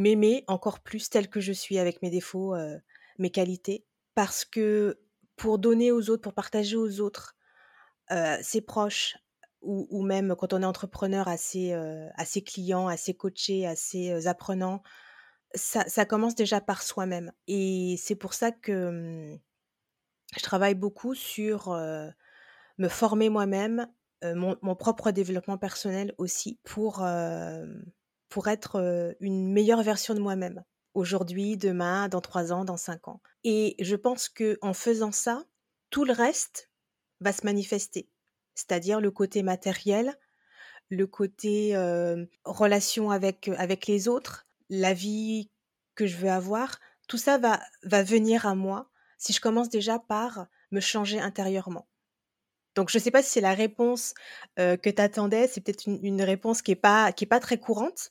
m'aimer 0.00 0.44
encore 0.46 0.80
plus 0.80 1.10
telle 1.10 1.28
que 1.28 1.40
je 1.40 1.52
suis 1.52 1.78
avec 1.78 2.02
mes 2.02 2.10
défauts, 2.10 2.54
mes 3.18 3.30
qualités. 3.30 3.84
Parce 4.14 4.44
que 4.44 5.00
pour 5.36 5.58
donner 5.58 5.92
aux 5.92 6.10
autres, 6.10 6.22
pour 6.22 6.34
partager 6.34 6.76
aux 6.76 7.00
autres, 7.00 7.36
ses 8.42 8.60
proches, 8.60 9.16
ou, 9.62 10.02
même 10.02 10.34
quand 10.36 10.54
on 10.54 10.62
est 10.62 10.66
entrepreneur 10.66 11.28
à 11.28 11.36
ses, 11.36 11.72
à 11.72 12.24
ses 12.24 12.42
clients, 12.42 12.88
à 12.88 12.96
ses 12.96 13.14
coachés, 13.14 13.66
à 13.66 13.76
ses 13.76 14.26
apprenants, 14.26 14.82
ça, 15.54 16.04
commence 16.06 16.34
déjà 16.34 16.60
par 16.60 16.82
soi-même. 16.82 17.32
Et 17.46 17.96
c'est 17.98 18.14
pour 18.14 18.34
ça 18.34 18.52
que 18.52 18.90
mmh, 18.90 19.40
je 20.36 20.42
travaille 20.42 20.74
beaucoup 20.74 21.14
sur 21.14 21.70
me 22.78 22.88
former 22.88 23.28
moi-même, 23.28 23.86
mon, 24.22 24.56
propre 24.76 25.10
développement 25.10 25.58
personnel 25.58 26.14
aussi, 26.18 26.58
pour 26.64 27.04
pour 28.30 28.48
être 28.48 29.14
une 29.20 29.52
meilleure 29.52 29.82
version 29.82 30.14
de 30.14 30.20
moi-même. 30.20 30.64
Aujourd'hui, 30.94 31.56
demain, 31.56 32.08
dans 32.08 32.20
trois 32.20 32.52
ans, 32.52 32.64
dans 32.64 32.78
cinq 32.78 33.08
ans. 33.08 33.20
Et 33.44 33.76
je 33.78 33.96
pense 33.96 34.28
que 34.28 34.58
en 34.62 34.72
faisant 34.72 35.12
ça, 35.12 35.44
tout 35.90 36.04
le 36.04 36.12
reste 36.12 36.70
va 37.20 37.32
se 37.32 37.44
manifester. 37.44 38.08
C'est-à-dire 38.54 39.00
le 39.00 39.10
côté 39.10 39.42
matériel, 39.42 40.18
le 40.88 41.06
côté 41.06 41.76
relation 42.44 43.10
avec, 43.10 43.48
avec 43.56 43.86
les 43.86 44.08
autres, 44.08 44.46
la 44.70 44.94
vie 44.94 45.50
que 45.94 46.06
je 46.06 46.16
veux 46.16 46.30
avoir, 46.30 46.78
tout 47.08 47.18
ça 47.18 47.38
va, 47.38 47.60
va 47.82 48.02
venir 48.02 48.46
à 48.46 48.54
moi 48.54 48.90
si 49.18 49.32
je 49.32 49.40
commence 49.40 49.68
déjà 49.68 49.98
par 49.98 50.46
me 50.70 50.80
changer 50.80 51.20
intérieurement. 51.20 51.88
Donc 52.80 52.88
je 52.88 52.96
ne 52.96 53.02
sais 53.02 53.10
pas 53.10 53.22
si 53.22 53.28
c'est 53.28 53.42
la 53.42 53.52
réponse 53.52 54.14
que 54.56 54.88
tu 54.88 55.02
attendais, 55.02 55.46
c'est 55.48 55.60
peut-être 55.60 55.86
une, 55.86 56.22
réponse 56.22 56.62
qui 56.62 56.70
n'est 56.70 56.76
pas, 56.76 57.12
qui 57.12 57.24
est 57.24 57.26
pas 57.26 57.38
très 57.38 57.58
courante, 57.58 58.10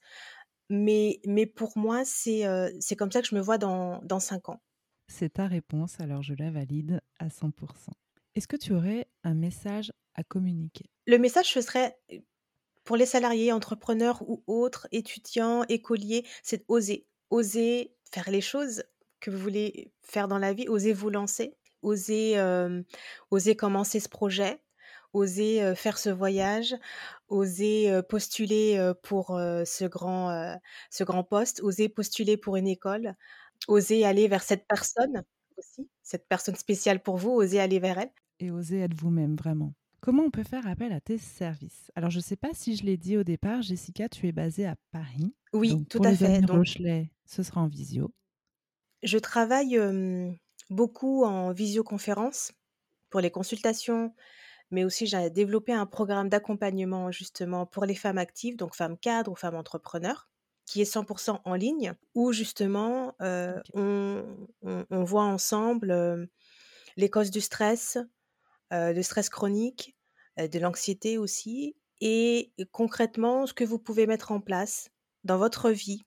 mais, 0.69 1.21
mais 1.25 1.47
pour 1.47 1.75
moi, 1.75 2.05
c'est 2.05 2.43
c'est 2.79 2.95
comme 2.95 3.11
ça 3.11 3.23
que 3.23 3.27
je 3.27 3.33
me 3.33 3.41
vois 3.41 3.57
dans, 3.57 3.99
dans 4.03 4.19
cinq 4.19 4.47
ans. 4.47 4.61
C'est 5.07 5.33
ta 5.33 5.47
réponse, 5.47 5.99
alors 5.99 6.21
je 6.21 6.35
la 6.35 6.51
valide 6.51 7.01
à 7.17 7.29
100%. 7.29 7.51
Est-ce 8.35 8.47
que 8.47 8.57
tu 8.57 8.73
aurais 8.73 9.07
un 9.23 9.33
message 9.33 9.91
à 10.13 10.23
communiquer? 10.23 10.85
Le 11.07 11.17
message, 11.17 11.51
ce 11.51 11.61
serait 11.61 11.97
pour 12.83 12.95
les 12.95 13.07
salariés, 13.07 13.51
entrepreneurs 13.51 14.21
ou 14.29 14.43
autres, 14.45 14.87
étudiants, 14.91 15.63
écoliers, 15.67 16.27
c'est 16.43 16.63
oser. 16.67 17.07
Oser 17.31 17.95
faire 18.11 18.29
les 18.29 18.41
choses 18.41 18.83
que 19.19 19.31
vous 19.31 19.39
voulez 19.39 19.91
faire 20.03 20.27
dans 20.27 20.37
la 20.37 20.53
vie, 20.53 20.69
oser 20.69 20.93
vous 20.93 21.09
lancer 21.09 21.57
oser, 21.81 22.41
oser 23.31 23.55
commencer 23.55 23.99
ce 23.99 24.09
projet, 24.09 24.61
oser, 25.13 25.73
faire 25.75 25.97
ce 25.97 26.09
voyage, 26.09 26.75
oser, 27.27 28.01
postuler, 28.09 28.93
pour, 29.03 29.27
ce 29.29 29.85
grand, 29.85 30.57
ce 30.89 31.03
grand 31.03 31.23
poste, 31.23 31.61
oser 31.61 31.89
postuler 31.89 32.37
pour 32.37 32.57
une 32.57 32.67
école, 32.67 33.15
oser 33.67 34.05
aller 34.05 34.27
vers 34.27 34.43
cette 34.43 34.67
personne 34.67 35.23
aussi, 35.57 35.89
cette 36.03 36.27
personne 36.27 36.55
spéciale 36.55 37.01
pour 37.01 37.17
vous, 37.17 37.31
oser 37.31 37.59
aller 37.59 37.79
vers 37.79 37.97
elle. 37.97 38.11
Et 38.39 38.51
oser 38.51 38.79
être 38.79 38.93
vous-même, 38.93 39.35
vraiment. 39.35 39.73
Comment 40.01 40.23
on 40.23 40.31
peut 40.31 40.45
faire 40.45 40.65
appel 40.65 40.93
à 40.93 41.01
tes 41.01 41.17
services? 41.17 41.91
Alors, 41.93 42.09
je 42.09 42.19
ne 42.19 42.23
sais 42.23 42.37
pas 42.37 42.53
si 42.53 42.77
je 42.77 42.85
l'ai 42.85 42.95
dit 42.95 43.17
au 43.17 43.23
départ, 43.25 43.61
Jessica, 43.61 44.07
tu 44.07 44.29
es 44.29 44.31
basée 44.31 44.65
à 44.65 44.77
Paris. 44.91 45.35
Oui, 45.51 45.85
tout 45.89 45.99
à 46.01 46.15
fait. 46.15 46.39
Donc, 46.39 46.59
Rochelet, 46.59 47.11
ce 47.25 47.43
sera 47.43 47.59
en 47.59 47.67
visio. 47.67 48.13
Je 49.03 49.17
travaille 49.17 49.77
beaucoup 50.69 51.23
en 51.23 51.51
visioconférence 51.51 52.53
pour 53.09 53.21
les 53.21 53.31
consultations, 53.31 54.13
mais 54.71 54.83
aussi 54.83 55.07
j'ai 55.07 55.29
développé 55.29 55.73
un 55.73 55.85
programme 55.85 56.29
d'accompagnement 56.29 57.11
justement 57.11 57.65
pour 57.65 57.85
les 57.85 57.95
femmes 57.95 58.17
actives, 58.17 58.55
donc 58.55 58.75
femmes 58.75 58.97
cadres 58.97 59.31
ou 59.31 59.35
femmes 59.35 59.55
entrepreneurs, 59.55 60.29
qui 60.65 60.81
est 60.81 60.93
100% 60.93 61.41
en 61.43 61.53
ligne, 61.55 61.93
où 62.13 62.31
justement 62.31 63.15
on, 63.73 64.23
voit 64.91 65.23
ensemble 65.23 66.29
les 66.97 67.09
causes 67.09 67.31
du 67.31 67.41
stress, 67.41 67.97
le 68.69 69.01
stress 69.01 69.29
chronique, 69.29 69.95
de 70.37 70.59
l'anxiété 70.59 71.17
aussi, 71.17 71.75
et 72.01 72.53
concrètement 72.71 73.47
ce 73.47 73.53
que 73.53 73.63
vous 73.63 73.79
pouvez 73.79 74.05
mettre 74.05 74.31
en 74.31 74.39
place 74.39 74.89
dans 75.23 75.37
votre 75.37 75.71
vie 75.71 76.03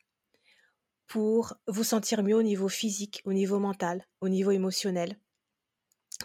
pour 1.13 1.53
vous 1.67 1.85
sentir 1.85 2.23
mieux 2.23 2.37
au 2.37 2.43
niveau 2.43 2.71
physique, 2.71 3.21
au 3.27 3.35
niveau 3.35 3.59
mental, 3.59 4.07
au 4.23 4.31
niveau 4.31 4.51
émotionnel. 4.51 5.19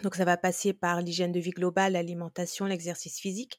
Donc 0.02 0.14
ça 0.14 0.24
va 0.24 0.38
passer 0.38 0.72
par 0.72 1.02
l'hygiène 1.02 1.30
de 1.30 1.40
vie 1.40 1.50
globale, 1.50 1.92
l'alimentation, 1.92 2.64
l'exercice 2.64 3.20
physique, 3.20 3.58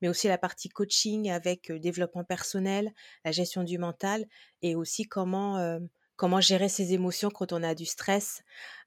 mais 0.00 0.08
aussi 0.08 0.26
la 0.26 0.38
partie 0.38 0.70
coaching 0.70 1.30
avec 1.30 1.68
le 1.68 1.80
développement 1.80 2.24
personnel, 2.24 2.94
la 3.26 3.30
gestion 3.30 3.62
du 3.62 3.76
mental 3.76 4.24
et 4.62 4.74
aussi 4.74 5.04
comment, 5.04 5.78
comment 6.20 6.42
gérer 6.42 6.68
ses 6.68 6.92
émotions 6.92 7.30
quand 7.30 7.54
on 7.54 7.62
a 7.62 7.74
du 7.74 7.86
stress, 7.86 8.42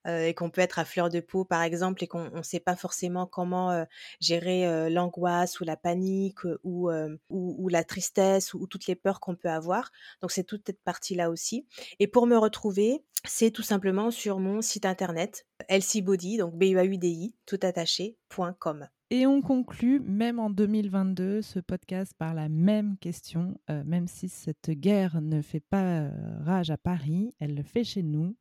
et 0.08 0.36
qu'on 0.36 0.52
peut 0.52 0.62
être 0.62 0.78
à 0.78 0.86
fleur 0.86 1.10
de 1.10 1.20
peau, 1.20 1.46
par 1.46 1.64
exemple, 1.64 2.04
et 2.04 2.08
qu'on 2.08 2.30
ne 2.30 2.44
sait 2.44 2.60
pas 2.60 2.76
forcément 2.76 3.26
comment 3.26 3.86
gérer 4.20 4.88
l'angoisse 4.92 5.60
ou 5.60 5.64
la 5.64 5.76
panique 5.76 6.42
ou, 6.64 6.90
la 7.70 7.84
tristesse 7.84 8.54
ou, 8.54 8.68
toutes 8.68 8.86
les 8.86 8.96
peurs 8.96 9.20
qu'on 9.20 9.36
peut 9.36 9.50
avoir. 9.50 9.92
Donc, 10.22 10.32
c'est 10.32 10.44
toute 10.44 10.62
cette 10.68 10.84
partie-là 10.84 11.32
aussi. 11.32 11.66
Et 12.00 12.06
pour 12.06 12.28
me 12.28 12.38
retrouver, 12.38 13.04
c'est 13.26 13.50
tout 13.50 13.64
simplement 13.64 14.12
sur 14.12 14.38
mon 14.40 14.62
site 14.62 14.86
internet, 14.86 15.48
lcbody, 15.70 16.38
donc 16.38 16.54
b 16.56 16.66
u 16.66 16.98
d 17.00 17.08
i 17.08 17.36
tout 17.48 17.60
attaché.com. 17.64 18.88
Et 19.16 19.28
on 19.28 19.42
conclut, 19.42 20.00
même 20.00 20.40
en 20.40 20.50
2022, 20.50 21.44
ce 21.44 21.60
podcast 21.60 22.14
par 22.18 22.34
la 22.34 22.50
même 22.50 22.98
question, 22.98 23.60
même 23.70 24.08
si 24.08 24.28
cette 24.28 24.72
guerre 24.72 25.22
ne 25.22 25.44
fait 25.44 25.60
pas 25.60 26.10
rage 26.44 26.72
à 26.72 26.78
Paris, 26.78 27.36
elle 27.40 27.54
le 27.54 27.62
fait 27.62 27.84
chez 27.84 28.02
nous. 28.02 28.36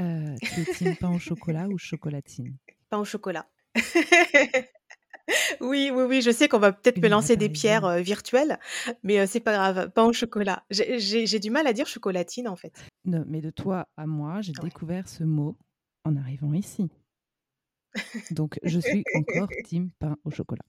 Euh, 0.00 0.36
tu 0.76 0.84
es 0.84 0.94
pain 0.96 1.14
au 1.14 1.18
chocolat 1.18 1.66
ou 1.68 1.78
chocolatine? 1.78 2.56
Pain 2.90 2.98
au 2.98 3.04
chocolat. 3.04 3.48
oui, 5.60 5.90
oui, 5.92 6.02
oui, 6.08 6.20
je 6.20 6.30
sais 6.30 6.46
qu'on 6.46 6.58
va 6.58 6.72
peut-être 6.72 7.00
me 7.00 7.08
lancer 7.08 7.36
des 7.36 7.48
pierres 7.48 7.84
euh, 7.84 8.00
virtuelles, 8.00 8.58
mais 9.02 9.20
euh, 9.20 9.26
c'est 9.26 9.40
pas 9.40 9.54
grave, 9.54 9.90
pain 9.92 10.04
au 10.04 10.12
chocolat. 10.12 10.64
J'ai 10.70 11.38
du 11.38 11.50
mal 11.50 11.66
à 11.66 11.72
dire 11.72 11.86
chocolatine 11.86 12.48
en 12.48 12.56
fait. 12.56 12.84
Non, 13.06 13.24
mais 13.26 13.40
de 13.40 13.48
toi 13.50 13.88
à 13.96 14.06
moi, 14.06 14.42
j'ai 14.42 14.52
découvert 14.62 15.08
ce 15.08 15.24
mot 15.24 15.56
en 16.04 16.16
arrivant 16.16 16.52
ici. 16.52 16.90
Donc, 18.30 18.58
je 18.62 18.80
suis 18.80 19.04
encore 19.14 19.48
team 19.64 19.90
pain 19.98 20.16
au 20.24 20.30
chocolat. 20.30 20.64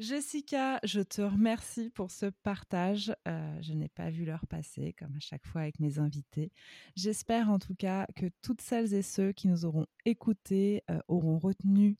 Jessica, 0.00 0.80
je 0.82 1.00
te 1.00 1.22
remercie 1.22 1.90
pour 1.90 2.10
ce 2.10 2.26
partage. 2.26 3.14
Euh, 3.28 3.58
je 3.62 3.72
n'ai 3.72 3.88
pas 3.88 4.10
vu 4.10 4.24
l'heure 4.24 4.46
passer, 4.46 4.94
comme 4.98 5.14
à 5.14 5.20
chaque 5.20 5.46
fois 5.46 5.62
avec 5.62 5.78
mes 5.78 5.98
invités. 5.98 6.50
J'espère 6.96 7.50
en 7.50 7.58
tout 7.58 7.74
cas 7.74 8.06
que 8.16 8.26
toutes 8.42 8.60
celles 8.60 8.94
et 8.94 9.02
ceux 9.02 9.32
qui 9.32 9.48
nous 9.48 9.64
auront 9.64 9.86
écoutés 10.04 10.82
euh, 10.90 10.98
auront 11.08 11.38
retenu 11.38 11.96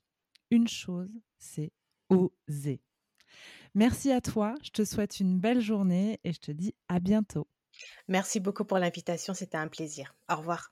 une 0.50 0.68
chose, 0.68 1.11
c'est 1.38 1.72
oser. 2.09 2.81
Merci 3.74 4.11
à 4.11 4.20
toi, 4.20 4.55
je 4.62 4.70
te 4.70 4.85
souhaite 4.85 5.20
une 5.20 5.38
belle 5.38 5.61
journée 5.61 6.18
et 6.24 6.33
je 6.33 6.40
te 6.40 6.52
dis 6.52 6.74
à 6.88 6.98
bientôt. 6.98 7.46
Merci 8.09 8.40
beaucoup 8.40 8.64
pour 8.64 8.79
l'invitation, 8.79 9.35
c'était 9.35 9.59
un 9.59 9.68
plaisir. 9.68 10.14
Au 10.31 10.37
revoir. 10.37 10.64